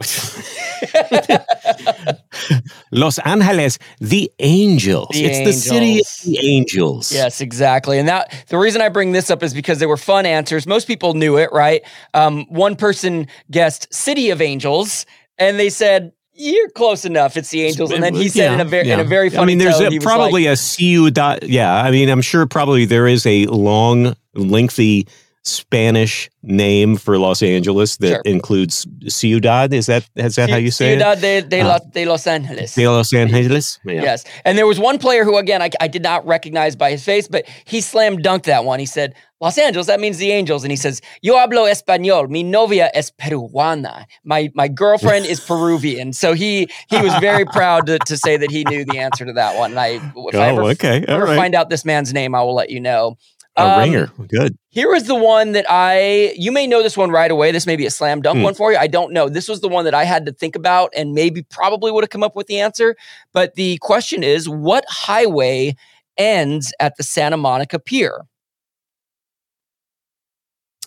Los 2.90 3.20
Angeles, 3.20 3.78
the 4.00 4.28
angels. 4.40 5.10
The 5.12 5.24
it's 5.24 5.38
angels. 5.38 5.54
the 5.54 5.60
city 5.60 6.00
of 6.00 6.06
the 6.24 6.46
angels. 6.46 7.12
Yes, 7.12 7.40
exactly. 7.40 8.00
And 8.00 8.08
that 8.08 8.44
the 8.48 8.58
reason 8.58 8.82
I 8.82 8.88
bring 8.88 9.12
this 9.12 9.30
up 9.30 9.44
is 9.44 9.54
because 9.54 9.78
they 9.78 9.86
were 9.86 9.96
fun 9.96 10.26
answers. 10.26 10.66
Most 10.66 10.88
people 10.88 11.14
knew 11.14 11.38
it, 11.38 11.52
right? 11.52 11.82
Um, 12.12 12.44
one 12.48 12.74
person 12.74 13.28
guessed 13.52 13.86
City 13.94 14.30
of 14.30 14.40
Angels, 14.40 15.06
and 15.38 15.60
they 15.60 15.70
said 15.70 16.10
you're 16.32 16.70
close 16.70 17.04
enough. 17.04 17.36
It's 17.36 17.50
the 17.50 17.62
Angels, 17.62 17.92
and 17.92 18.02
then 18.02 18.14
he 18.14 18.28
said 18.28 18.46
yeah, 18.46 18.54
in 18.54 18.60
a 18.60 18.64
very 18.64 18.88
yeah. 18.88 18.94
in 18.94 19.00
a 19.00 19.04
very 19.04 19.30
funny. 19.30 19.42
I 19.42 19.46
mean, 19.46 19.58
there's 19.58 19.80
a, 19.80 19.96
probably 20.00 20.46
like, 20.46 20.54
a 20.54 20.56
ciudad. 20.56 21.44
Yeah, 21.44 21.72
I 21.72 21.92
mean, 21.92 22.08
I'm 22.08 22.22
sure 22.22 22.46
probably 22.46 22.84
there 22.84 23.06
is 23.06 23.26
a 23.26 23.46
long, 23.46 24.16
lengthy 24.34 25.06
Spanish 25.44 26.30
name 26.42 26.96
for 26.96 27.18
Los 27.18 27.42
Angeles 27.42 27.98
that 27.98 28.08
sure. 28.08 28.22
includes 28.24 28.86
Ciudad. 29.08 29.74
Is 29.74 29.86
that 29.86 30.08
is 30.16 30.36
that 30.36 30.46
C- 30.46 30.52
how 30.52 30.56
you 30.56 30.70
say 30.70 30.94
Ciudad 30.94 31.18
it? 31.18 31.48
de, 31.48 31.48
de, 31.48 31.60
uh, 31.60 31.68
Los, 31.68 31.80
de 31.92 32.06
Los 32.06 32.26
Angeles. 32.26 32.74
De 32.74 32.88
Los 32.88 33.12
Angeles. 33.12 33.78
Yeah. 33.84 34.02
Yes, 34.02 34.24
and 34.46 34.56
there 34.56 34.66
was 34.66 34.80
one 34.80 34.98
player 34.98 35.24
who 35.24 35.36
again 35.36 35.60
I, 35.60 35.70
I 35.80 35.88
did 35.88 36.02
not 36.02 36.26
recognize 36.26 36.76
by 36.76 36.90
his 36.90 37.04
face, 37.04 37.28
but 37.28 37.46
he 37.66 37.82
slam 37.82 38.18
dunked 38.18 38.44
that 38.44 38.64
one. 38.64 38.78
He 38.78 38.86
said 38.86 39.14
Los 39.44 39.58
Angeles, 39.58 39.88
that 39.88 40.00
means 40.00 40.16
the 40.16 40.30
Angels, 40.32 40.64
and 40.64 40.70
he 40.70 40.76
says 40.76 41.02
Yo 41.20 41.34
hablo 41.34 41.70
español. 41.70 42.30
Mi 42.30 42.42
novia 42.42 42.90
es 42.94 43.10
peruana. 43.10 44.06
My 44.24 44.50
my 44.54 44.68
girlfriend 44.68 45.26
is 45.26 45.40
Peruvian. 45.40 46.14
So 46.14 46.32
he 46.32 46.70
he 46.88 46.98
was 47.02 47.14
very 47.16 47.44
proud 47.52 47.84
to, 47.86 47.98
to 47.98 48.16
say 48.16 48.38
that 48.38 48.50
he 48.50 48.64
knew 48.64 48.86
the 48.86 48.98
answer 48.98 49.26
to 49.26 49.34
that 49.34 49.58
one. 49.58 49.72
And 49.72 49.80
I 49.80 49.88
if 49.88 50.12
oh, 50.16 50.38
I 50.38 50.46
ever, 50.48 50.62
okay, 50.62 51.04
ever 51.06 51.24
right. 51.24 51.36
find 51.36 51.54
out 51.54 51.68
this 51.68 51.84
man's 51.84 52.14
name, 52.14 52.34
I 52.34 52.42
will 52.42 52.54
let 52.54 52.70
you 52.70 52.80
know. 52.80 53.18
A 53.56 53.62
um, 53.62 53.78
ringer. 53.80 54.10
Good. 54.26 54.58
Here 54.70 54.92
is 54.94 55.04
the 55.04 55.14
one 55.14 55.52
that 55.52 55.64
I, 55.68 56.32
you 56.36 56.50
may 56.50 56.66
know 56.66 56.82
this 56.82 56.96
one 56.96 57.10
right 57.10 57.30
away. 57.30 57.52
This 57.52 57.66
may 57.66 57.76
be 57.76 57.86
a 57.86 57.90
slam 57.90 58.20
dunk 58.20 58.38
hmm. 58.38 58.44
one 58.44 58.54
for 58.54 58.72
you. 58.72 58.78
I 58.78 58.88
don't 58.88 59.12
know. 59.12 59.28
This 59.28 59.48
was 59.48 59.60
the 59.60 59.68
one 59.68 59.84
that 59.84 59.94
I 59.94 60.04
had 60.04 60.26
to 60.26 60.32
think 60.32 60.56
about 60.56 60.92
and 60.96 61.14
maybe 61.14 61.42
probably 61.42 61.92
would 61.92 62.02
have 62.02 62.10
come 62.10 62.24
up 62.24 62.34
with 62.34 62.48
the 62.48 62.58
answer. 62.58 62.96
But 63.32 63.54
the 63.54 63.78
question 63.78 64.24
is 64.24 64.48
what 64.48 64.84
highway 64.88 65.76
ends 66.18 66.72
at 66.80 66.96
the 66.96 67.04
Santa 67.04 67.36
Monica 67.36 67.78
Pier? 67.78 68.24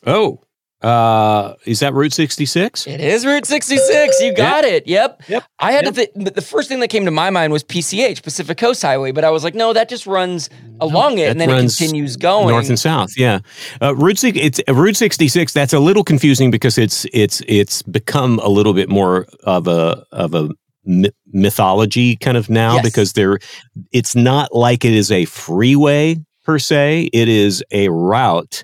Oh. 0.05 0.41
Uh, 0.81 1.55
is 1.65 1.79
that 1.79 1.93
Route 1.95 2.13
66? 2.13 2.85
It 2.85 3.01
is 3.01 3.25
Route 3.25 3.47
66. 3.47 4.19
You 4.21 4.33
got 4.35 4.63
it. 4.63 4.85
Yep. 4.87 5.23
Yep. 5.27 5.43
I 5.59 5.71
had 5.71 5.85
Yep. 5.85 5.93
to 5.95 6.05
think, 6.05 6.35
the 6.35 6.41
first 6.41 6.69
thing 6.69 6.79
that 6.81 6.89
came 6.89 7.03
to 7.05 7.11
my 7.11 7.31
mind 7.31 7.51
was 7.51 7.63
PCH, 7.63 8.21
Pacific 8.21 8.57
Coast 8.59 8.83
Highway, 8.83 9.11
but 9.11 9.23
I 9.23 9.31
was 9.31 9.43
like, 9.43 9.55
no, 9.55 9.73
that 9.73 9.89
just 9.89 10.05
runs 10.05 10.49
along 10.79 11.17
it 11.17 11.29
and 11.31 11.41
then 11.41 11.49
it 11.49 11.59
continues 11.59 12.15
going. 12.15 12.49
North 12.49 12.69
and 12.69 12.77
south, 12.79 13.09
yeah. 13.17 13.39
Uh, 13.81 13.95
Route 13.95 14.23
it's 14.23 14.61
Route 14.67 14.95
sixty 14.95 15.27
six. 15.27 15.51
That's 15.51 15.73
a 15.73 15.79
little 15.79 16.03
confusing 16.03 16.51
because 16.51 16.77
it's 16.77 17.05
it's 17.11 17.41
it's 17.47 17.81
become 17.81 18.39
a 18.43 18.47
little 18.49 18.73
bit 18.73 18.87
more 18.89 19.25
of 19.43 19.67
a 19.67 20.05
of 20.11 20.35
a 20.35 20.49
my- 20.85 21.09
mythology 21.33 22.15
kind 22.17 22.37
of 22.37 22.49
now 22.49 22.75
Yes. 22.75 22.85
because 22.85 23.13
there, 23.13 23.39
it's 23.91 24.15
not 24.15 24.53
like 24.53 24.85
it 24.85 24.93
is 24.93 25.11
a 25.11 25.25
freeway 25.25 26.17
per 26.45 26.59
se. 26.59 27.09
It 27.13 27.27
is 27.27 27.63
a 27.71 27.89
route. 27.89 28.63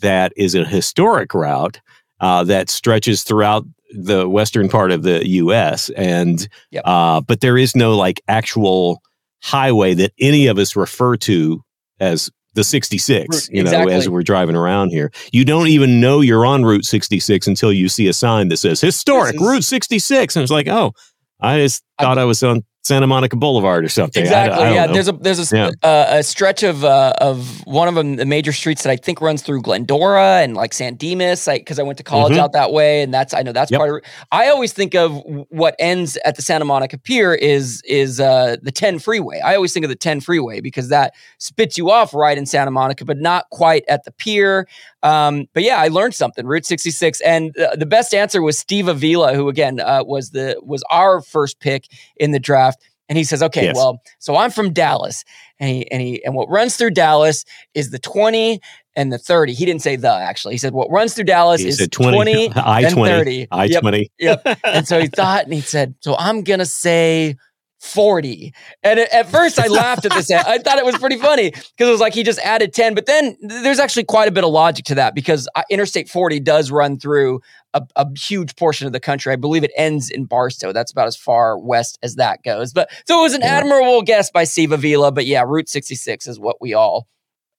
That 0.00 0.32
is 0.36 0.54
a 0.54 0.64
historic 0.64 1.32
route 1.34 1.80
uh, 2.20 2.44
that 2.44 2.68
stretches 2.70 3.22
throughout 3.22 3.64
the 3.92 4.28
western 4.28 4.68
part 4.68 4.92
of 4.92 5.02
the 5.02 5.26
U.S. 5.28 5.88
and 5.90 6.46
Yep. 6.70 6.82
uh, 6.86 7.20
but 7.22 7.40
there 7.40 7.56
is 7.58 7.74
no 7.74 7.96
like 7.96 8.20
actual 8.28 9.02
highway 9.42 9.94
that 9.94 10.12
any 10.20 10.46
of 10.46 10.58
us 10.58 10.76
refer 10.76 11.16
to 11.16 11.62
as 11.98 12.30
the 12.54 12.62
66 12.64 13.28
Route- 13.48 13.56
you 13.56 13.62
know 13.64 13.88
as 13.88 14.08
we're 14.08 14.22
driving 14.22 14.56
around 14.56 14.90
here 14.90 15.10
you 15.32 15.44
don't 15.44 15.68
even 15.68 16.00
know 16.00 16.20
you're 16.20 16.44
on 16.44 16.64
route 16.64 16.84
66 16.84 17.46
until 17.46 17.72
you 17.72 17.88
see 17.88 18.08
a 18.08 18.12
sign 18.12 18.48
that 18.48 18.56
says 18.58 18.80
historic 18.80 19.36
is- 19.36 19.40
route 19.40 19.64
66 19.64 20.34
and 20.36 20.42
it's 20.42 20.50
like 20.52 20.66
oh 20.68 20.92
i 21.40 21.58
just 21.58 21.82
I- 21.98 22.02
thought 22.04 22.18
i 22.18 22.24
was 22.24 22.42
on 22.42 22.64
santa 22.82 23.06
monica 23.06 23.36
boulevard 23.36 23.84
or 23.84 23.88
something 23.88 24.22
Exactly. 24.22 24.58
I 24.62 24.64
don't 24.66 24.74
yeah. 24.74 24.86
know. 24.86 24.92
There's 24.94 25.08
a 25.08 25.12
there's 25.12 25.52
a, 25.52 25.56
Yeah. 25.56 25.70
uh, 25.82 26.06
a 26.18 26.22
stretch 26.22 26.62
of 26.62 26.82
uh, 26.84 27.12
of 27.20 27.60
one 27.66 27.88
of 27.88 27.94
them, 27.94 28.16
the 28.16 28.24
major 28.24 28.52
streets 28.52 28.82
that 28.84 28.90
I 28.90 28.96
think 28.96 29.20
runs 29.20 29.42
through 29.42 29.62
Glendora 29.62 30.40
and 30.40 30.54
like 30.56 30.72
San 30.72 30.94
Dimas, 30.94 31.46
because 31.46 31.78
I 31.78 31.82
went 31.82 31.98
to 31.98 32.04
college 32.04 32.32
Mhm. 32.34 32.38
out 32.38 32.52
that 32.52 32.72
way, 32.72 33.02
and 33.02 33.12
that's 33.12 33.34
I 33.34 33.42
know 33.42 33.52
that's 33.52 33.70
Yep. 33.70 33.78
part 33.78 33.90
of. 33.90 34.10
I 34.32 34.48
always 34.48 34.72
think 34.72 34.94
of 34.94 35.22
what 35.50 35.74
ends 35.78 36.16
at 36.24 36.36
the 36.36 36.42
Santa 36.42 36.64
Monica 36.64 36.96
Pier 36.98 37.34
is 37.34 37.82
is 37.84 38.18
uh, 38.18 38.56
the 38.62 38.72
10 38.72 38.98
freeway. 38.98 39.40
I 39.40 39.54
always 39.56 39.72
think 39.72 39.84
of 39.84 39.90
the 39.90 39.96
10 39.96 40.20
freeway 40.20 40.60
because 40.60 40.88
that 40.88 41.12
spits 41.38 41.76
you 41.76 41.90
off 41.90 42.14
right 42.14 42.36
in 42.38 42.46
Santa 42.46 42.70
Monica, 42.70 43.04
but 43.04 43.18
not 43.18 43.44
quite 43.50 43.84
at 43.88 44.04
the 44.04 44.10
pier. 44.12 44.66
Um, 45.02 45.46
but 45.54 45.62
yeah, 45.62 45.78
I 45.78 45.88
learned 45.88 46.14
something. 46.14 46.46
Route 46.46 46.66
66, 46.66 47.20
and 47.22 47.56
uh, 47.58 47.76
the 47.76 47.86
best 47.86 48.14
answer 48.14 48.42
was 48.42 48.58
Steve 48.58 48.88
Avila, 48.88 49.34
who 49.34 49.48
again 49.48 49.80
uh, 49.80 50.02
was 50.04 50.30
the 50.30 50.60
was 50.62 50.82
our 50.90 51.20
first 51.22 51.60
pick 51.60 51.86
in 52.16 52.32
the 52.32 52.40
draft. 52.40 52.82
And 53.08 53.18
he 53.18 53.24
says, 53.24 53.42
"Okay, 53.42 53.64
Yes. 53.64 53.74
well, 53.76 54.00
so 54.20 54.36
I'm 54.36 54.50
from 54.52 54.72
Dallas, 54.72 55.24
and 55.58 55.68
he 55.68 55.90
and 55.90 56.00
he 56.00 56.24
and 56.24 56.34
what 56.34 56.48
runs 56.48 56.76
through 56.76 56.92
Dallas 56.92 57.44
is 57.74 57.90
the 57.90 57.98
20 57.98 58.60
and 58.94 59.12
the 59.12 59.18
30. 59.18 59.52
He 59.52 59.64
didn't 59.64 59.82
say 59.82 59.96
the 59.96 60.12
actually. 60.12 60.54
He 60.54 60.58
said 60.58 60.74
what 60.74 60.90
runs 60.90 61.14
through 61.14 61.24
Dallas 61.24 61.60
He 61.60 61.68
is 61.68 61.88
20, 61.90 62.50
20, 62.50 62.52
I 62.56 62.82
20, 62.82 63.10
30. 63.10 63.48
I 63.50 63.64
Yep, 63.64 63.80
20. 63.80 64.12
Yep. 64.18 64.58
And 64.64 64.86
so 64.86 65.00
he 65.00 65.06
thought, 65.08 65.44
and 65.44 65.52
he 65.52 65.60
said, 65.60 65.94
so 66.00 66.16
I'm 66.18 66.42
gonna 66.42 66.66
say 66.66 67.36
40. 67.80 68.52
And 68.82 69.00
at, 69.00 69.28
first 69.30 69.58
I 69.58 69.66
laughed 69.66 70.04
at 70.04 70.12
this. 70.12 70.30
I 70.30 70.58
thought 70.58 70.78
it 70.78 70.84
was 70.84 70.96
pretty 70.98 71.16
funny 71.16 71.50
because 71.50 71.88
it 71.88 71.90
was 71.90 72.00
like 72.00 72.14
he 72.14 72.22
just 72.22 72.38
added 72.40 72.72
10. 72.74 72.94
But 72.94 73.06
then 73.06 73.36
there's 73.40 73.78
actually 73.78 74.04
quite 74.04 74.28
a 74.28 74.30
bit 74.30 74.44
of 74.44 74.50
logic 74.50 74.84
to 74.86 74.94
that 74.96 75.14
because 75.14 75.48
uh, 75.54 75.62
Interstate 75.70 76.08
40 76.08 76.40
does 76.40 76.70
run 76.70 76.98
through 76.98 77.40
a, 77.72 77.82
a 77.96 78.06
huge 78.18 78.54
portion 78.56 78.86
of 78.86 78.92
the 78.92 79.00
country. 79.00 79.32
I 79.32 79.36
believe 79.36 79.64
it 79.64 79.72
ends 79.76 80.10
in 80.10 80.26
Barstow. 80.26 80.72
That's 80.72 80.92
about 80.92 81.06
as 81.06 81.16
far 81.16 81.58
west 81.58 81.98
as 82.02 82.16
that 82.16 82.42
goes. 82.44 82.72
But 82.72 82.90
so 83.06 83.18
it 83.18 83.22
was 83.22 83.34
an 83.34 83.40
Yeah. 83.40 83.56
admirable 83.58 84.02
guess 84.02 84.30
by 84.30 84.44
Steve 84.44 84.72
Avila. 84.72 85.10
But 85.12 85.26
yeah, 85.26 85.42
Route 85.46 85.68
66 85.68 86.26
is 86.26 86.38
what 86.38 86.60
we 86.60 86.74
all 86.74 87.08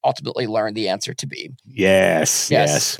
ultimately 0.04 0.48
learned 0.48 0.76
the 0.76 0.90
answer 0.90 1.14
to 1.14 1.28
be. 1.28 1.52
yes 1.68 2.50
Yes. 2.50 2.70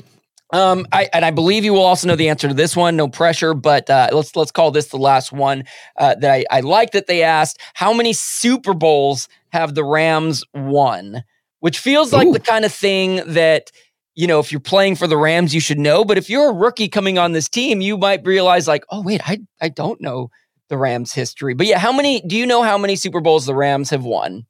Um, 0.52 0.86
I 0.92 1.08
and 1.14 1.24
I 1.24 1.30
believe 1.30 1.64
you 1.64 1.72
will 1.72 1.82
also 1.82 2.06
know 2.06 2.16
the 2.16 2.28
answer 2.28 2.46
to 2.46 2.54
this 2.54 2.76
one. 2.76 2.94
No 2.96 3.08
pressure, 3.08 3.54
but 3.54 3.88
uh, 3.88 4.10
let's 4.12 4.36
let's 4.36 4.52
call 4.52 4.70
this 4.70 4.88
the 4.88 4.98
last 4.98 5.32
one 5.32 5.64
uh, 5.96 6.14
that 6.16 6.30
I, 6.30 6.44
I 6.50 6.60
like 6.60 6.92
that 6.92 7.06
they 7.06 7.22
asked. 7.22 7.58
How 7.74 7.92
many 7.94 8.12
Super 8.12 8.74
Bowls 8.74 9.28
have 9.50 9.74
the 9.74 9.84
Rams 9.84 10.44
won? 10.52 11.24
Which 11.60 11.78
feels 11.78 12.12
like 12.12 12.28
Ooh. 12.28 12.32
the 12.32 12.40
kind 12.40 12.66
of 12.66 12.72
thing 12.72 13.22
that 13.26 13.70
you 14.14 14.26
know 14.26 14.40
if 14.40 14.52
you're 14.52 14.60
playing 14.60 14.96
for 14.96 15.06
the 15.06 15.16
Rams, 15.16 15.54
you 15.54 15.60
should 15.60 15.78
know. 15.78 16.04
But 16.04 16.18
if 16.18 16.28
you're 16.28 16.50
a 16.50 16.54
rookie 16.54 16.88
coming 16.88 17.16
on 17.16 17.32
this 17.32 17.48
team, 17.48 17.80
you 17.80 17.96
might 17.96 18.26
realize 18.26 18.68
like, 18.68 18.84
oh 18.90 19.00
wait, 19.02 19.22
I 19.26 19.38
I 19.60 19.70
don't 19.70 20.02
know 20.02 20.28
the 20.68 20.76
Rams 20.76 21.14
history. 21.14 21.54
But 21.54 21.66
yeah, 21.66 21.78
how 21.78 21.92
many? 21.92 22.20
Do 22.20 22.36
you 22.36 22.46
know 22.46 22.62
how 22.62 22.76
many 22.76 22.96
Super 22.96 23.22
Bowls 23.22 23.46
the 23.46 23.54
Rams 23.54 23.88
have 23.88 24.04
won? 24.04 24.44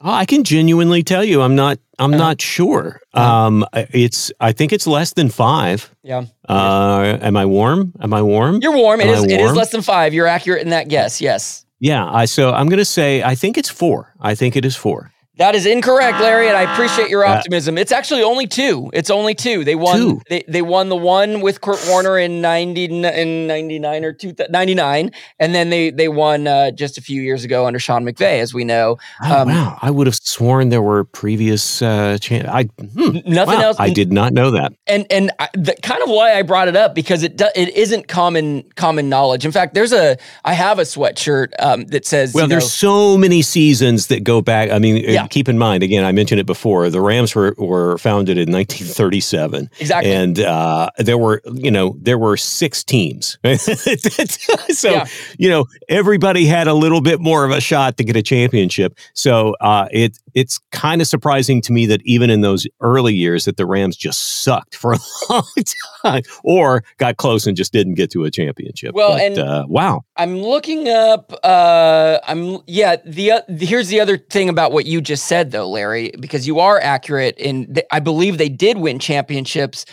Oh, 0.00 0.12
I 0.12 0.24
can 0.26 0.44
genuinely 0.44 1.02
tell 1.02 1.24
you, 1.24 1.42
I'm 1.42 1.56
not. 1.56 1.78
I'm 1.98 2.14
Uh-huh. 2.14 2.22
not 2.24 2.40
sure. 2.40 3.00
Uh-huh. 3.14 3.46
Um, 3.46 3.66
it's. 3.92 4.30
I 4.40 4.52
think 4.52 4.72
it's 4.72 4.86
less 4.86 5.12
than 5.14 5.28
five. 5.28 5.90
Yeah. 6.04 6.24
Uh, 6.48 7.18
am 7.20 7.36
I 7.36 7.44
warm? 7.46 7.92
Am 8.00 8.14
I 8.14 8.22
warm? 8.22 8.60
You're 8.62 8.76
warm. 8.76 9.00
It 9.00 9.08
is. 9.08 9.24
I 9.24 9.26
It 9.26 9.40
is 9.40 9.52
less 9.54 9.70
than 9.70 9.82
five. 9.82 10.14
You're 10.14 10.28
accurate 10.28 10.62
in 10.62 10.70
that 10.70 10.88
guess. 10.88 11.20
Yes. 11.20 11.64
yeah. 11.80 12.06
I. 12.08 12.26
So 12.26 12.52
I'm 12.52 12.68
going 12.68 12.78
to 12.78 12.84
say. 12.84 13.22
I 13.24 13.34
think 13.34 13.58
it's 13.58 13.68
four. 13.70 14.14
I 14.20 14.34
think 14.36 14.54
it 14.56 14.64
is 14.64 14.76
four. 14.76 15.10
That 15.38 15.54
is 15.54 15.66
incorrect, 15.66 16.20
Larry, 16.20 16.48
and 16.48 16.56
I 16.56 16.72
appreciate 16.72 17.08
your 17.10 17.24
Uh, 17.24 17.36
optimism. 17.36 17.78
It's 17.78 17.92
actually 17.92 18.22
only 18.24 18.46
two. 18.48 18.90
It's 18.92 19.08
only 19.08 19.34
two. 19.34 19.62
They 19.64 19.76
won. 19.76 19.96
Two. 19.96 20.20
They, 20.28 20.42
they 20.48 20.62
won 20.62 20.88
the 20.88 20.96
one 20.96 21.40
with 21.40 21.60
Kurt 21.60 21.78
Warner 21.88 22.18
in 22.18 22.40
ninety 22.40 22.86
in 22.86 23.46
ninety 23.46 23.78
nine 23.78 24.04
or 24.04 24.12
two 24.12 24.34
ninety 24.50 24.74
nine, 24.74 25.12
and 25.38 25.54
then 25.54 25.70
they 25.70 25.90
they 25.90 26.08
won 26.08 26.48
uh, 26.48 26.72
just 26.72 26.98
a 26.98 27.00
few 27.00 27.22
years 27.22 27.44
ago 27.44 27.66
under 27.66 27.78
Sean 27.78 28.04
McVay, 28.04 28.40
as 28.40 28.52
we 28.52 28.64
know. 28.64 28.96
Oh, 29.22 29.42
Um, 29.42 29.48
wow. 29.48 29.78
I 29.80 29.90
would 29.92 30.08
have 30.08 30.16
sworn 30.20 30.70
there 30.70 30.82
were 30.82 31.04
previous. 31.04 31.80
Uh, 31.82 32.18
I. 32.30 32.64
Hmm, 32.78 33.18
Nothing 33.24 33.58
wow, 33.58 33.62
else. 33.62 33.76
I 33.78 33.90
did 33.90 34.12
not 34.12 34.32
know 34.32 34.50
that. 34.50 34.72
and 34.88 35.06
and 35.10 35.30
I, 35.38 35.48
the, 35.54 35.74
kind 35.82 36.02
of 36.02 36.08
why 36.10 36.34
I 36.34 36.42
brought 36.42 36.66
it 36.66 36.74
up 36.74 36.96
because 36.96 37.22
it 37.22 37.36
do, 37.36 37.46
it 37.54 37.68
isn't 37.76 38.08
common 38.08 38.64
common 38.74 39.08
knowledge. 39.08 39.44
In 39.44 39.52
fact, 39.52 39.74
there's 39.74 39.92
a 39.92 40.16
I 40.44 40.54
have 40.54 40.80
a 40.80 40.82
sweatshirt 40.82 41.52
um, 41.60 41.84
that 41.86 42.04
says 42.06 42.34
Well, 42.34 42.44
you 42.44 42.48
know, 42.48 42.54
there's 42.54 42.72
so 42.72 43.16
many 43.16 43.42
seasons 43.42 44.08
that 44.08 44.24
go 44.24 44.42
back. 44.42 44.70
I 44.72 44.80
mean, 44.80 44.96
Yeah. 44.96 45.27
Keep 45.28 45.48
in 45.48 45.58
mind 45.58 45.82
again. 45.82 46.04
I 46.04 46.12
mentioned 46.12 46.40
it 46.40 46.46
before. 46.46 46.90
The 46.90 47.00
Rams 47.00 47.34
were 47.34 47.54
were 47.58 47.98
founded 47.98 48.38
in 48.38 48.50
1937. 48.52 49.70
exactly 49.80 50.12
and 50.12 50.40
uh, 50.40 50.90
there 50.98 51.18
were 51.18 51.40
you 51.52 51.70
know 51.70 51.96
there 52.00 52.18
were 52.18 52.36
six 52.36 52.82
teams 52.84 53.38
so 53.56 54.90
Yeah. 54.90 55.06
you 55.38 55.48
know 55.48 55.66
everybody 55.88 56.46
had 56.46 56.66
a 56.66 56.74
little 56.74 57.00
bit 57.00 57.20
more 57.20 57.44
of 57.44 57.50
a 57.50 57.60
shot 57.60 57.96
to 57.98 58.04
get 58.04 58.16
a 58.16 58.22
championship 58.22 58.96
so 59.14 59.54
uh, 59.60 59.88
it 59.92 60.18
it's 60.34 60.58
kind 60.72 61.00
of 61.00 61.06
surprising 61.06 61.60
to 61.62 61.72
me 61.72 61.86
that 61.86 62.00
even 62.04 62.30
in 62.30 62.40
those 62.40 62.66
early 62.80 63.14
years 63.14 63.44
that 63.46 63.56
the 63.56 63.66
rams 63.66 63.96
just 63.96 64.42
sucked 64.42 64.74
for 64.76 64.92
a 64.94 64.98
long 65.30 65.42
time 66.04 66.22
or 66.44 66.82
got 66.98 67.16
close 67.16 67.46
and 67.46 67.56
just 67.56 67.72
didn't 67.72 67.94
get 67.94 68.10
to 68.10 68.24
a 68.24 68.30
championship 68.30 68.94
Well, 68.94 69.12
But, 69.12 69.20
and- 69.22 69.38
uh, 69.38 69.64
wow 69.68 70.02
I'm 70.16 70.38
looking 70.38 70.88
up. 70.88 71.32
Uh, 71.44 72.18
I'm 72.26 72.58
yeah. 72.66 72.96
The 73.06 73.30
uh, 73.32 73.40
here's 73.48 73.86
the 73.88 74.00
other 74.00 74.18
thing 74.18 74.48
about 74.48 74.72
what 74.72 74.84
you 74.84 75.00
just 75.00 75.26
said, 75.26 75.52
though, 75.52 75.68
Larry, 75.70 76.12
because 76.18 76.44
you 76.46 76.58
are 76.58 76.80
accurate 76.80 77.38
in. 77.38 77.72
th- 77.72 77.86
I 77.92 78.00
believe 78.00 78.36
they 78.36 78.48
did 78.48 78.78
win 78.78 78.98
championships 78.98 79.84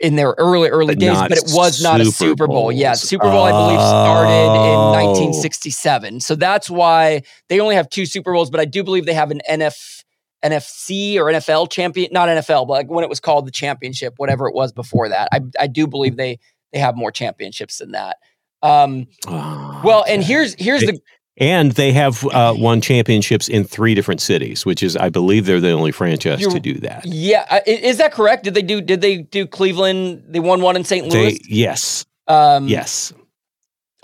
in 0.00 0.16
their 0.16 0.34
early 0.38 0.68
early 0.68 0.94
But 0.94 1.00
days, 1.00 1.18
but 1.28 1.32
it 1.32 1.44
was 1.54 1.82
not 1.82 2.00
a 2.00 2.04
Super 2.06 2.14
Super 2.16 2.46
Bowl. 2.48 2.72
Yeah, 2.72 2.94
Super 2.94 3.24
Bowl 3.30 3.44
I 3.44 3.50
believe 3.52 3.80
started 3.80 4.30
Oh. 4.30 4.92
in 4.92 5.06
1967, 5.06 6.20
so 6.20 6.34
that's 6.34 6.68
why 6.68 7.22
they 7.48 7.60
only 7.60 7.74
have 7.76 7.88
two 7.88 8.04
Super 8.06 8.32
Bowls. 8.32 8.50
But 8.50 8.60
I 8.60 8.64
do 8.64 8.82
believe 8.82 9.06
they 9.06 9.14
have 9.14 9.30
an 9.30 9.40
NF. 9.48 10.02
NFC 10.44 11.16
or 11.16 11.24
NFL 11.32 11.70
champion, 11.70 12.10
not 12.12 12.28
NFL, 12.28 12.66
but 12.66 12.74
like 12.74 12.90
when 12.90 13.02
it 13.02 13.08
was 13.08 13.18
called 13.18 13.46
the 13.46 13.50
championship, 13.50 14.12
whatever 14.18 14.46
it 14.46 14.54
was 14.54 14.72
before 14.72 15.08
that. 15.08 15.26
I, 15.32 15.40
I 15.58 15.66
do 15.66 15.86
believe 15.86 16.18
they 16.18 16.38
they 16.74 16.78
have 16.80 16.96
more 16.96 17.10
championships 17.10 17.78
than 17.78 17.92
that. 17.92 18.18
Um, 18.62 19.06
Oh, 19.26 19.80
well, 19.82 20.04
and 20.06 20.22
here's 20.22 20.52
here's 20.58 20.82
the 20.82 20.98
and 21.36 21.72
they 21.72 21.92
have 21.92 22.24
uh, 22.26 22.54
won 22.56 22.80
championships 22.80 23.48
in 23.48 23.64
three 23.64 23.94
different 23.94 24.20
cities, 24.20 24.64
which 24.64 24.82
is, 24.82 24.96
I 24.96 25.08
believe, 25.08 25.46
they're 25.46 25.60
the 25.60 25.72
only 25.72 25.92
franchise 25.92 26.40
You're- 26.40 26.54
to 26.54 26.60
do 26.60 26.74
that. 26.80 27.04
yeah. 27.06 27.60
Is 27.66 27.98
that 27.98 28.12
correct? 28.12 28.44
Did 28.44 28.54
they 28.54 28.62
do? 28.62 28.80
Did 28.80 29.00
they 29.00 29.18
do 29.18 29.46
Cleveland? 29.46 30.22
They 30.28 30.40
won 30.40 30.60
one 30.60 30.76
in 30.76 30.84
St. 30.84 31.10
They, 31.10 31.18
Louis. 31.22 31.40
yes, 31.48 32.04
um, 32.28 32.68
yes. 32.68 33.12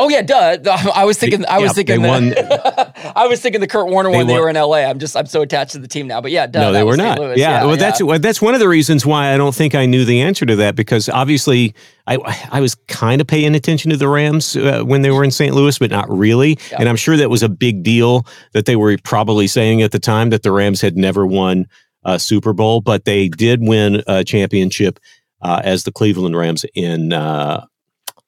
Oh 0.01 0.09
yeah, 0.09 0.23
duh. 0.23 0.57
I 0.95 1.05
was 1.05 1.19
thinking. 1.19 1.45
I 1.47 1.59
was 1.59 1.69
yeah, 1.69 1.73
thinking. 1.75 2.01
The, 2.01 3.13
I 3.17 3.27
was 3.27 3.43
thinking 3.43 3.61
the 3.61 3.67
Kurt 3.67 3.89
Warner 3.89 4.11
They 4.11 4.17
one. 4.17 4.27
They 4.27 4.39
were 4.39 4.49
in 4.49 4.57
L.A. 4.57 4.87
I'm 4.87 4.99
just. 4.99 5.15
I'm 5.15 5.27
so 5.27 5.43
attached 5.43 5.73
to 5.73 5.79
the 5.79 5.87
team 5.87 6.07
now. 6.07 6.23
But 6.23 6.31
yeah, 6.31 6.47
duh, 6.47 6.61
no, 6.61 6.73
they 6.73 6.83
were 6.83 6.97
not. 6.97 7.19
Louis. 7.19 7.39
Yeah, 7.39 7.67
well, 7.67 7.77
that's 7.77 8.03
well, 8.03 8.19
that's 8.19 8.41
one 8.41 8.55
of 8.55 8.61
the 8.61 8.69
reasons 8.69 9.05
why 9.05 9.35
I 9.35 9.37
don't 9.37 9.55
think 9.55 9.75
I 9.75 9.85
knew 9.85 10.07
the 10.07 10.23
answer 10.23 10.47
to 10.47 10.57
that 10.57 10.75
because 10.75 11.11
obviously 11.11 11.75
I 12.07 12.17
I 12.51 12.63
was 12.63 12.77
kind 12.89 13.21
of 13.21 13.27
paying 13.27 13.55
attention 13.55 13.91
to 13.91 13.99
the 13.99 14.09
Rams 14.09 14.57
uh, 14.57 14.83
when 14.85 15.03
they 15.03 15.11
were 15.11 15.23
in 15.23 15.31
St. 15.31 15.55
Louis, 15.55 15.79
but 15.79 15.91
not 15.91 16.09
really. 16.11 16.59
Yeah. 16.71 16.79
And 16.81 16.89
I'm 16.89 16.97
sure 16.97 17.19
that 17.19 17.29
was 17.29 17.43
a 17.43 17.51
big 17.51 17.83
deal 17.83 18.27
that 18.55 18.65
they 18.65 18.77
were 18.77 18.97
probably 19.05 19.47
saying 19.47 19.83
at 19.83 19.93
the 19.93 19.99
time 19.99 20.31
that 20.31 20.43
the 20.43 20.51
Rams 20.51 20.81
had 20.81 20.97
never 20.97 21.27
won 21.27 21.67
a 22.05 22.19
Super 22.19 22.55
Bowl, 22.55 22.81
but 22.81 23.05
they 23.05 23.29
did 23.29 23.61
win 23.61 24.03
a 24.07 24.25
championship 24.25 24.99
uh, 25.43 25.61
as 25.63 25.85
the 25.85 25.93
Cleveland 25.93 26.37
Rams 26.37 26.65
in. 26.75 27.13
Uh, 27.13 27.67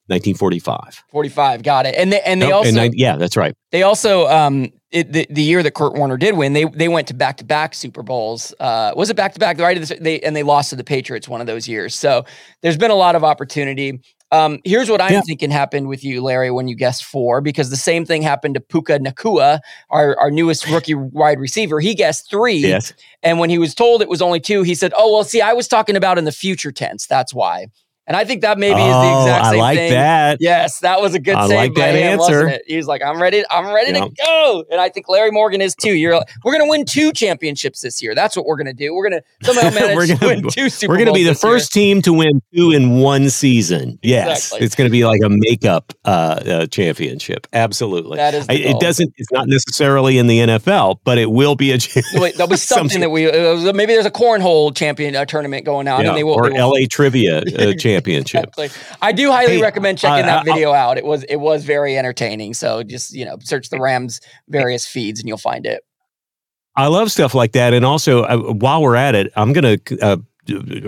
1945. 0.09 1.05
45. 1.11 1.63
Got 1.63 1.87
it. 1.87 1.95
And 1.97 2.13
they 2.13 2.21
and 2.23 2.43
they 2.43 2.49
Nope, 2.49 2.67
also 2.67 2.81
and 2.81 2.95
yeah, 2.95 3.17
that's 3.17 3.37
right. 3.37 3.55
they 3.71 3.83
also 3.83 4.27
um 4.29 4.73
it, 4.91 5.11
the, 5.11 5.27
the 5.31 5.43
year 5.43 5.63
that 5.63 5.73
Kurt 5.73 5.95
Warner 5.95 6.19
did 6.19 6.37
win, 6.37 6.53
they 6.53 6.65
they 6.65 6.89
went 6.89 7.09
to 7.09 7.15
back 7.15 7.39
to 7.39 7.45
back 7.45 7.75
Super 7.75 8.03
Bowls. 8.03 8.53
Uh, 8.61 8.93
was 8.95 9.09
it 9.11 9.17
back 9.17 9.33
to 9.33 9.41
back? 9.41 9.59
Right, 9.59 9.81
they 10.01 10.21
and 10.21 10.37
they 10.37 10.43
lost 10.43 10.71
to 10.71 10.77
the 10.77 10.85
Patriots 10.85 11.29
one 11.29 11.41
of 11.41 11.47
those 11.47 11.67
years. 11.67 11.95
So 11.95 12.25
there's 12.61 12.77
been 12.77 12.91
a 12.91 12.97
lot 12.97 13.15
of 13.15 13.25
opportunity. 13.25 14.01
Um, 14.33 14.61
here's 14.65 14.89
what 14.89 15.03
I'm 15.03 15.13
yeah. 15.13 15.21
thinking 15.21 15.51
happened 15.51 15.89
with 15.89 16.03
you, 16.03 16.23
Larry, 16.23 16.51
when 16.51 16.67
you 16.67 16.75
guessed 16.75 17.05
four, 17.05 17.43
because 17.43 17.69
the 17.69 17.77
same 17.77 18.07
thing 18.07 18.23
happened 18.23 18.55
to 18.55 18.61
Puka 18.61 18.99
Nacua, 18.99 19.61
our, 19.91 20.19
our 20.19 20.31
newest 20.31 20.67
rookie 20.71 20.95
wide 20.95 21.39
receiver. 21.39 21.81
He 21.81 21.95
guessed 21.95 22.31
three. 22.31 22.57
Yes. 22.57 22.95
And 23.23 23.39
when 23.39 23.51
he 23.51 23.59
was 23.59 23.75
told 23.75 24.01
it 24.01 24.09
was 24.09 24.23
only 24.23 24.41
two, 24.41 24.63
he 24.63 24.75
said, 24.75 24.95
Oh, 24.97 25.13
well, 25.13 25.23
see, 25.23 25.43
I 25.43 25.53
was 25.53 25.69
talking 25.69 25.97
about 25.97 26.17
in 26.17 26.25
the 26.25 26.33
future 26.33 26.73
tense. 26.73 27.07
That's 27.07 27.35
why. 27.35 27.67
And 28.05 28.17
I 28.17 28.25
think 28.25 28.43
that 28.43 28.59
maybe 28.59 28.81
oh, 28.81 28.87
is 28.87 28.93
the 28.93 29.13
oh, 29.13 29.23
exact 29.23 29.47
same 29.47 29.55
I 29.55 29.59
like 29.59 29.79
thing. 29.79 29.93
that. 29.93 30.39
Yes, 30.41 30.81
that 30.81 31.01
was 31.01 31.15
a 31.15 31.21
good 31.21 31.37
I 31.37 31.47
save 31.47 31.57
like 31.57 31.75
by 31.75 31.89
him, 31.89 32.19
answer. 32.19 32.45
wasn't 32.45 32.51
it? 32.51 32.63
He 32.67 32.77
was 32.77 32.89
like, 32.89 33.01
"I'm 33.01 33.23
ready. 33.23 33.45
I'm 33.49 33.73
ready 33.73 33.93
to 33.93 34.11
go." 34.25 34.65
And 34.73 34.81
I 34.81 34.89
think 34.89 35.09
Larry 35.09 35.31
Morgan 35.31 35.61
is 35.61 35.77
too. 35.77 35.93
You're 35.93 36.21
we're 36.43 36.53
going 36.53 36.65
to 36.65 36.69
win 36.69 36.85
two 36.85 37.13
championships 37.13 37.81
this 37.81 38.03
year. 38.03 38.17
That's 38.17 38.37
what 38.37 38.45
we're 38.45 38.57
going 38.57 38.67
to 38.67 38.73
do. 38.73 38.93
We're 38.93 39.09
going 39.09 39.23
to 39.43 39.55
somehow 39.55 39.71
manage 39.71 39.97
we're 39.97 40.07
gonna, 40.09 40.19
to 40.19 40.27
win 40.27 40.43
two 40.51 40.69
Super 40.69 40.93
We're 40.93 40.97
going 40.97 41.07
to 41.07 41.13
be 41.13 41.23
the 41.23 41.37
first 41.37 41.77
year. 41.77 41.95
team 41.95 42.03
to 42.03 42.13
win 42.13 42.43
two 42.53 42.73
in 42.73 42.97
one 42.97 43.31
season. 43.31 44.01
Yes, 44.03 44.47
exactly. 44.47 44.67
it's 44.67 44.75
going 44.75 44.89
to 44.89 44.93
be 44.93 45.05
like 45.05 45.21
a 45.25 45.29
makeup 45.31 45.93
uh, 46.05 46.09
uh, 46.09 46.67
championship. 46.67 47.47
Absolutely. 47.53 48.17
That 48.17 48.35
is. 48.35 48.47
I, 48.49 48.55
it 48.55 48.81
doesn't. 48.81 49.13
It's 49.17 49.31
not 49.31 49.47
necessarily 49.47 50.19
in 50.19 50.27
the 50.27 50.39
NFL, 50.41 50.99
but 51.05 51.19
it 51.19 51.31
will 51.31 51.55
be 51.55 51.71
a. 51.71 51.79
Wait, 52.15 52.35
there'll 52.35 52.51
be 52.51 52.57
something 52.73 53.01
that 53.01 53.11
we 53.11 53.31
uh, 53.31 53.73
maybe 53.73 53.93
there's 53.93 54.07
a 54.07 54.11
cornhole 54.11 54.75
champion 54.75 55.15
uh, 55.15 55.25
tournament 55.25 55.65
going 55.65 55.87
on, 55.87 56.03
yeah, 56.03 56.09
and 56.09 56.17
they 56.17 56.25
will 56.25 56.35
or 56.35 56.51
they 56.51 56.61
will, 56.61 56.71
LA 56.71 56.87
trivia 56.91 57.39
uh, 57.39 57.75
championship. 57.93 58.55
exactly. 58.57 58.71
I 59.01 59.13
do 59.13 59.31
highly 59.31 59.57
hey, 59.57 59.63
recommend 59.63 59.99
checking 59.99 60.25
uh, 60.25 60.27
that 60.27 60.45
video 60.45 60.73
out. 60.73 60.99
It 60.99 61.05
was 61.05 61.25
it 61.25 61.37
was 61.37 61.65
very 61.65 61.97
entertaining. 61.97 62.55
So 62.55 62.83
just 62.83 63.13
you 63.13 63.25
know, 63.25 63.37
search 63.43 63.71
the 63.71 63.81
Rams 63.81 64.21
various 64.49 64.87
feeds 64.87 65.21
and 65.21 65.29
you'll 65.29 65.39
find 65.39 65.67
it. 65.67 65.85
I 66.75 66.87
love 66.87 67.13
stuff 67.13 67.35
like 67.35 67.53
that, 67.53 67.75
and 67.75 67.85
also 67.85 68.23
uh, 68.23 68.39
while 68.55 68.83
we're 68.83 68.97
at 68.97 69.15
it, 69.15 69.31
I'm 69.37 69.53
going 69.53 69.79
to 69.79 69.99
uh, 70.01 70.17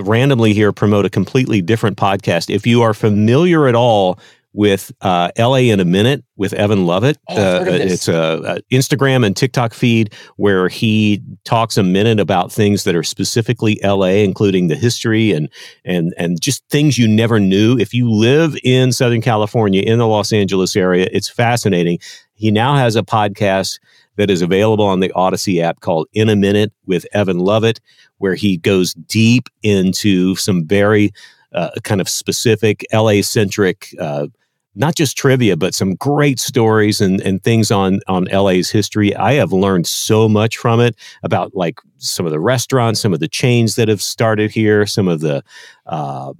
randomly 0.02 0.54
here 0.54 0.72
promote 0.72 1.04
a 1.04 1.10
completely 1.10 1.60
different 1.60 1.98
podcast. 1.98 2.52
If 2.52 2.66
you 2.66 2.82
are 2.82 2.94
familiar 2.94 3.68
at 3.68 3.74
all 3.74 4.18
with 4.54 4.92
uh, 5.00 5.30
LA 5.36 5.56
in 5.56 5.80
a 5.80 5.84
minute 5.84 6.24
with 6.36 6.52
Evan 6.54 6.86
Lovett. 6.86 7.18
Oh, 7.28 7.34
uh, 7.36 7.64
it's 7.66 8.08
a, 8.08 8.40
a, 8.46 8.74
Instagram 8.74 9.26
and 9.26 9.36
TikTok 9.36 9.74
feed 9.74 10.14
where 10.36 10.68
he 10.68 11.20
talks 11.44 11.76
a 11.76 11.82
minute 11.82 12.20
about 12.20 12.52
things 12.52 12.84
that 12.84 12.94
are 12.94 13.02
specifically 13.02 13.80
LA, 13.82 14.22
including 14.22 14.68
the 14.68 14.76
history 14.76 15.32
and 15.32 15.50
and 15.84 16.14
and 16.16 16.40
just 16.40 16.62
things 16.70 16.96
you 16.96 17.08
never 17.08 17.40
knew. 17.40 17.76
If 17.76 17.92
you 17.92 18.10
live 18.10 18.56
in 18.62 18.92
Southern 18.92 19.20
California 19.20 19.82
in 19.82 19.98
the 19.98 20.06
Los 20.06 20.32
Angeles 20.32 20.76
area, 20.76 21.08
it's 21.12 21.28
fascinating. 21.28 21.98
He 22.34 22.52
now 22.52 22.76
has 22.76 22.94
a 22.94 23.02
podcast 23.02 23.80
that 24.16 24.30
is 24.30 24.40
available 24.40 24.84
on 24.84 25.00
the 25.00 25.10
Audacy 25.10 25.60
app 25.60 25.80
called 25.80 26.06
In 26.12 26.28
a 26.28 26.36
Minute 26.36 26.72
with 26.86 27.04
Evan 27.12 27.40
Lovett, 27.40 27.80
where 28.18 28.36
he 28.36 28.56
goes 28.56 28.94
deep 28.94 29.48
into 29.64 30.36
some 30.36 30.64
very 30.64 31.10
uh, 31.52 31.70
kind 31.82 32.00
of 32.00 32.08
specific 32.08 32.84
LA 32.92 33.22
centric 33.22 33.94
uh, 34.00 34.28
not 34.74 34.94
just 34.94 35.16
trivia, 35.16 35.56
but 35.56 35.74
some 35.74 35.94
great 35.94 36.38
stories 36.38 37.00
and, 37.00 37.20
and 37.20 37.42
things 37.42 37.70
on, 37.70 38.00
on 38.08 38.24
LA's 38.24 38.70
history. 38.70 39.14
I 39.14 39.34
have 39.34 39.52
learned 39.52 39.86
so 39.86 40.28
much 40.28 40.56
from 40.56 40.80
it 40.80 40.96
about 41.22 41.54
like 41.54 41.78
some 41.98 42.26
of 42.26 42.32
the 42.32 42.40
restaurants, 42.40 43.00
some 43.00 43.12
of 43.12 43.20
the 43.20 43.28
chains 43.28 43.76
that 43.76 43.88
have 43.88 44.02
started 44.02 44.50
here, 44.50 44.86
some 44.86 45.08
of 45.08 45.20
the, 45.20 45.42
uh, 45.86 46.32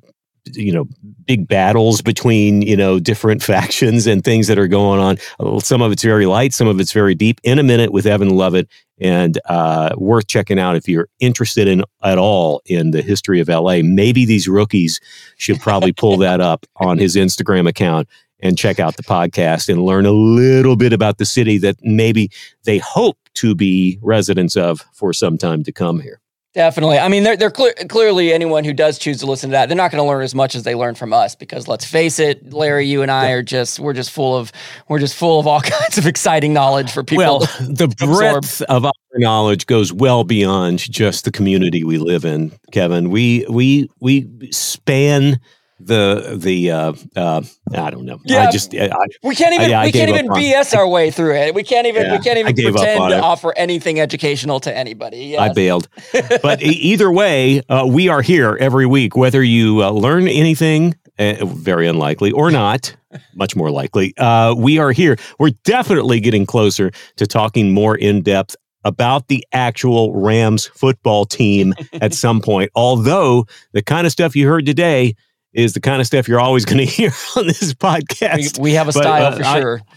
you 0.53 0.73
know, 0.73 0.87
big 1.27 1.49
battles 1.49 2.03
between, 2.03 2.63
you 2.63 2.77
know, 2.77 2.99
different 2.99 3.43
factions 3.53 4.07
and 4.07 4.25
things 4.25 4.47
that 4.49 4.59
are 4.59 4.69
going 4.69 5.01
on. 5.01 5.61
Some 5.61 5.81
of 5.81 5.93
it's 5.93 6.03
very 6.03 6.27
light, 6.27 6.53
some 6.53 6.69
of 6.69 6.81
it's 6.81 6.93
very 6.93 7.15
deep. 7.15 7.41
In 7.45 7.59
a 7.59 7.63
minute 7.63 7.93
with 7.93 8.07
Evan 8.07 8.31
Lovett 8.31 8.69
and 9.01 9.39
uh, 9.47 9.91
worth 9.97 10.27
checking 10.27 10.59
out 10.59 10.77
if 10.77 10.89
you're 10.89 11.09
interested 11.21 11.67
in 11.67 11.83
at 12.03 12.19
all 12.19 12.63
in 12.67 12.93
the 12.93 13.03
history 13.03 13.41
of 13.41 13.49
LA. 13.49 13.81
Maybe 13.83 14.25
these 14.25 14.49
rookies 14.49 15.01
should 15.37 15.61
probably 15.61 15.93
pull 15.93 16.17
that 16.19 16.41
up 16.41 16.67
on 16.77 16.99
his 16.99 17.17
Instagram 17.17 17.69
account 17.69 18.09
and 18.45 18.57
check 18.57 18.79
out 18.79 18.97
the 18.97 19.03
podcast 19.03 19.69
and 19.69 19.83
learn 19.83 20.07
a 20.07 20.13
little 20.13 20.77
bit 20.77 20.93
about 20.93 21.19
the 21.19 21.25
city 21.25 21.59
that 21.59 21.77
maybe 21.83 22.31
they 22.65 22.79
hope 22.79 23.17
to 23.35 23.55
be 23.55 23.99
residents 24.03 24.55
of 24.55 24.85
for 24.93 25.13
some 25.13 25.37
time 25.37 25.65
to 25.65 25.73
come 25.73 25.99
here. 25.99 26.21
Definitely. 26.53 27.01
I 27.01 27.09
mean, 27.09 27.25
they're, 27.25 27.37
they're 27.37 27.51
clear, 27.51 27.73
clearly 27.89 28.33
anyone 28.33 28.63
who 28.63 28.73
does 28.73 28.97
choose 28.97 29.19
to 29.19 29.27
listen 29.27 29.51
to 29.51 29.55
that, 29.55 29.67
they're 29.69 29.77
not 29.77 29.91
going 29.91 30.01
to 30.01 30.07
learn 30.07 30.23
as 30.23 30.37
much 30.37 30.55
as 30.55 30.63
they 30.63 30.77
learn 30.77 30.95
from 30.95 31.13
us 31.13 31.35
because 31.35 31.67
let's 31.67 31.85
face 31.85 32.21
it, 32.21 32.53
Larry, 32.53 32.87
you 32.87 33.03
and 33.03 33.11
I 33.11 33.31
are 33.31 33.43
just, 33.43 33.81
we're 33.81 33.93
just 33.93 34.13
full 34.13 34.37
of, 34.37 34.53
we're 34.89 35.01
just 35.01 35.17
full 35.17 35.41
of 35.41 35.49
all 35.49 35.61
kinds 35.63 35.99
of 35.99 36.07
exciting 36.07 36.53
knowledge 36.53 36.93
for 36.93 37.03
people. 37.03 37.25
Well, 37.25 37.41
the 37.59 37.89
breadth 37.99 38.63
of 38.63 38.85
our 38.85 38.93
knowledge 39.15 39.67
goes 39.67 39.93
well 39.93 40.23
beyond 40.23 40.79
just 40.79 41.25
the 41.25 41.33
community 41.33 41.83
we 41.83 41.99
live 41.99 42.25
in, 42.25 42.53
Kevin. 42.71 43.11
We, 43.11 43.47
we, 43.49 43.91
we 43.99 44.29
span 44.53 45.41
the 45.87 46.37
the 46.37 46.71
uh, 46.71 46.93
uh, 47.17 47.43
I 47.75 47.91
don't 47.91 48.05
know. 48.05 48.21
Yeah, 48.25 48.49
I 48.49 48.51
just 48.51 48.75
I, 48.75 48.91
we 49.23 49.35
can't 49.35 49.55
even 49.55 49.73
I, 49.73 49.85
we 49.85 49.93
can't 49.93 50.09
even 50.09 50.29
BS 50.29 50.77
our 50.77 50.89
way 50.89 51.11
through 51.11 51.35
it. 51.37 51.55
We 51.55 51.63
can't 51.63 51.87
even 51.87 52.05
yeah, 52.05 52.13
we 52.17 52.19
can't 52.19 52.39
even 52.39 52.55
pretend 52.55 53.11
to 53.11 53.17
it. 53.17 53.21
offer 53.21 53.53
anything 53.57 54.01
educational 54.01 54.61
to 54.61 54.77
anybody. 54.77 55.19
Yes. 55.19 55.41
I 55.41 55.53
bailed, 55.53 55.89
but 56.43 56.63
either 56.63 57.11
way, 57.11 57.63
uh, 57.69 57.87
we 57.87 58.09
are 58.09 58.23
here 58.23 58.57
every 58.59 58.87
week. 58.87 59.17
Whether 59.17 59.43
you 59.43 59.83
uh, 59.83 59.91
learn 59.91 60.29
anything, 60.29 60.95
uh, 61.19 61.45
very 61.45 61.87
unlikely, 61.87 62.33
or 62.33 62.51
not, 62.51 62.95
much 63.35 63.55
more 63.57 63.71
likely, 63.71 64.17
uh, 64.17 64.55
we 64.57 64.79
are 64.79 64.93
here. 64.93 65.17
We're 65.39 65.53
definitely 65.65 66.21
getting 66.21 66.47
closer 66.47 66.91
to 67.17 67.27
talking 67.27 67.73
more 67.73 67.97
in 67.97 68.23
depth 68.23 68.57
about 68.85 69.29
the 69.29 69.45
actual 69.53 70.15
Rams 70.15 70.67
football 70.67 71.25
team 71.25 71.75
at 71.95 72.13
some 72.13 72.41
point. 72.41 72.71
Although 72.75 73.47
the 73.73 73.83
kind 73.83 74.07
of 74.07 74.13
stuff 74.13 74.37
you 74.37 74.47
heard 74.47 74.67
today 74.67 75.17
is 75.55 75.73
the 75.73 75.81
kind 75.81 76.01
of 76.01 76.07
stuff 76.07 76.29
you're 76.29 76.41
always 76.41 76.65
going 76.65 76.79
to 76.85 76.85
hear 76.85 77.13
on 77.37 77.47
this 77.47 77.73
podcast. 77.75 78.59
We, 78.59 78.71
we 78.71 78.73
have 78.73 78.89
a 78.89 78.93
style 78.93 79.31
but, 79.31 79.35
uh, 79.35 79.37
for 79.37 79.61
sure. 79.61 79.81
I, 79.81 79.95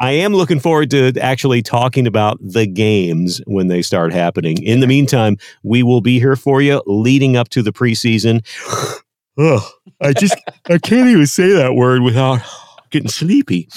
I 0.00 0.10
am 0.12 0.34
looking 0.34 0.58
forward 0.58 0.90
to 0.90 1.12
actually 1.20 1.62
talking 1.62 2.06
about 2.06 2.38
the 2.40 2.66
games 2.66 3.40
when 3.46 3.68
they 3.68 3.80
start 3.80 4.12
happening. 4.12 4.62
In 4.62 4.80
the 4.80 4.86
meantime, 4.86 5.36
we 5.62 5.82
will 5.82 6.00
be 6.00 6.18
here 6.18 6.36
for 6.36 6.60
you 6.60 6.82
leading 6.86 7.36
up 7.36 7.48
to 7.50 7.62
the 7.62 7.72
preseason. 7.72 8.44
oh, 9.38 9.70
I 10.00 10.12
just 10.12 10.36
I 10.68 10.78
can't 10.78 11.08
even 11.08 11.26
say 11.26 11.52
that 11.52 11.74
word 11.74 12.02
without 12.02 12.40
getting 12.90 13.08
sleepy. 13.08 13.68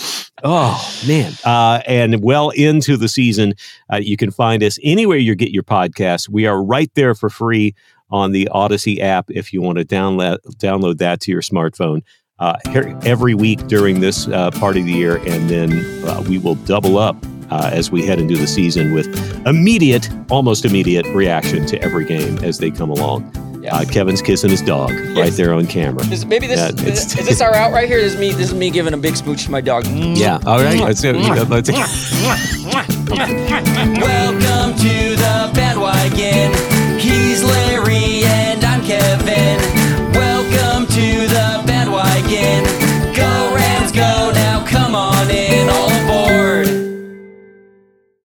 Oh 0.43 1.01
man! 1.07 1.33
Uh, 1.43 1.81
and 1.85 2.23
well 2.23 2.49
into 2.49 2.97
the 2.97 3.07
season, 3.07 3.53
uh, 3.91 3.97
you 3.97 4.17
can 4.17 4.31
find 4.31 4.63
us 4.63 4.79
anywhere 4.83 5.17
you 5.17 5.35
get 5.35 5.51
your 5.51 5.63
podcasts. 5.63 6.27
We 6.27 6.45
are 6.47 6.63
right 6.63 6.91
there 6.95 7.13
for 7.15 7.29
free 7.29 7.75
on 8.09 8.31
the 8.31 8.49
Audacy 8.53 8.99
app 8.99 9.29
if 9.29 9.53
you 9.53 9.61
want 9.61 9.77
to 9.77 9.85
download 9.85 10.37
download 10.57 10.97
that 10.97 11.21
to 11.21 11.31
your 11.31 11.41
smartphone. 11.41 12.03
Uh, 12.39 12.55
every 13.03 13.33
week 13.33 13.65
during 13.65 13.99
this 13.99 14.27
uh, 14.27 14.51
part 14.51 14.77
of 14.77 14.85
the 14.85 14.91
year, 14.91 15.17
and 15.27 15.49
then 15.49 15.73
uh, 16.07 16.23
we 16.29 16.37
will 16.37 16.53
double 16.53 16.99
up 16.99 17.17
uh, 17.49 17.69
as 17.73 17.89
we 17.91 18.05
head 18.05 18.19
into 18.19 18.37
the 18.37 18.45
season 18.45 18.93
with 18.93 19.07
immediate, 19.47 20.09
almost 20.29 20.63
immediate 20.63 21.05
reaction 21.07 21.65
to 21.65 21.81
every 21.81 22.05
game 22.05 22.37
as 22.43 22.59
they 22.59 22.69
come 22.69 22.91
along. 22.91 23.31
Yes. 23.63 23.73
Uh, 23.73 23.91
Kevin's 23.91 24.21
kissing 24.21 24.49
his 24.49 24.61
dog 24.61 24.91
yes. 24.91 25.17
right 25.17 25.33
there 25.33 25.53
on 25.53 25.67
camera. 25.67 26.05
Is, 26.07 26.25
maybe 26.25 26.47
this 26.47 26.59
is, 26.79 27.15
is, 27.17 27.27
this 27.27 27.41
our 27.41 27.53
out 27.53 27.73
right 27.73 27.87
here? 27.87 27.99
This 27.99 28.13
is 28.13 28.19
me. 28.19 28.31
This 28.31 28.49
is 28.49 28.53
me 28.53 28.69
giving 28.69 28.93
a 28.93 28.97
big 28.97 29.17
smooch 29.17 29.43
to 29.45 29.51
my 29.51 29.59
dog. 29.59 29.85
Yeah. 29.87 30.39
All 30.45 30.59
right. 30.59 30.79
Let's 30.79 31.01
go. 31.01 31.11
Let's. 31.11 31.69
Welcome 33.99 34.77
to 34.77 35.15
the 35.15 35.51
bandwagon 35.53 36.76
the 38.19 38.25
end. 38.25 38.66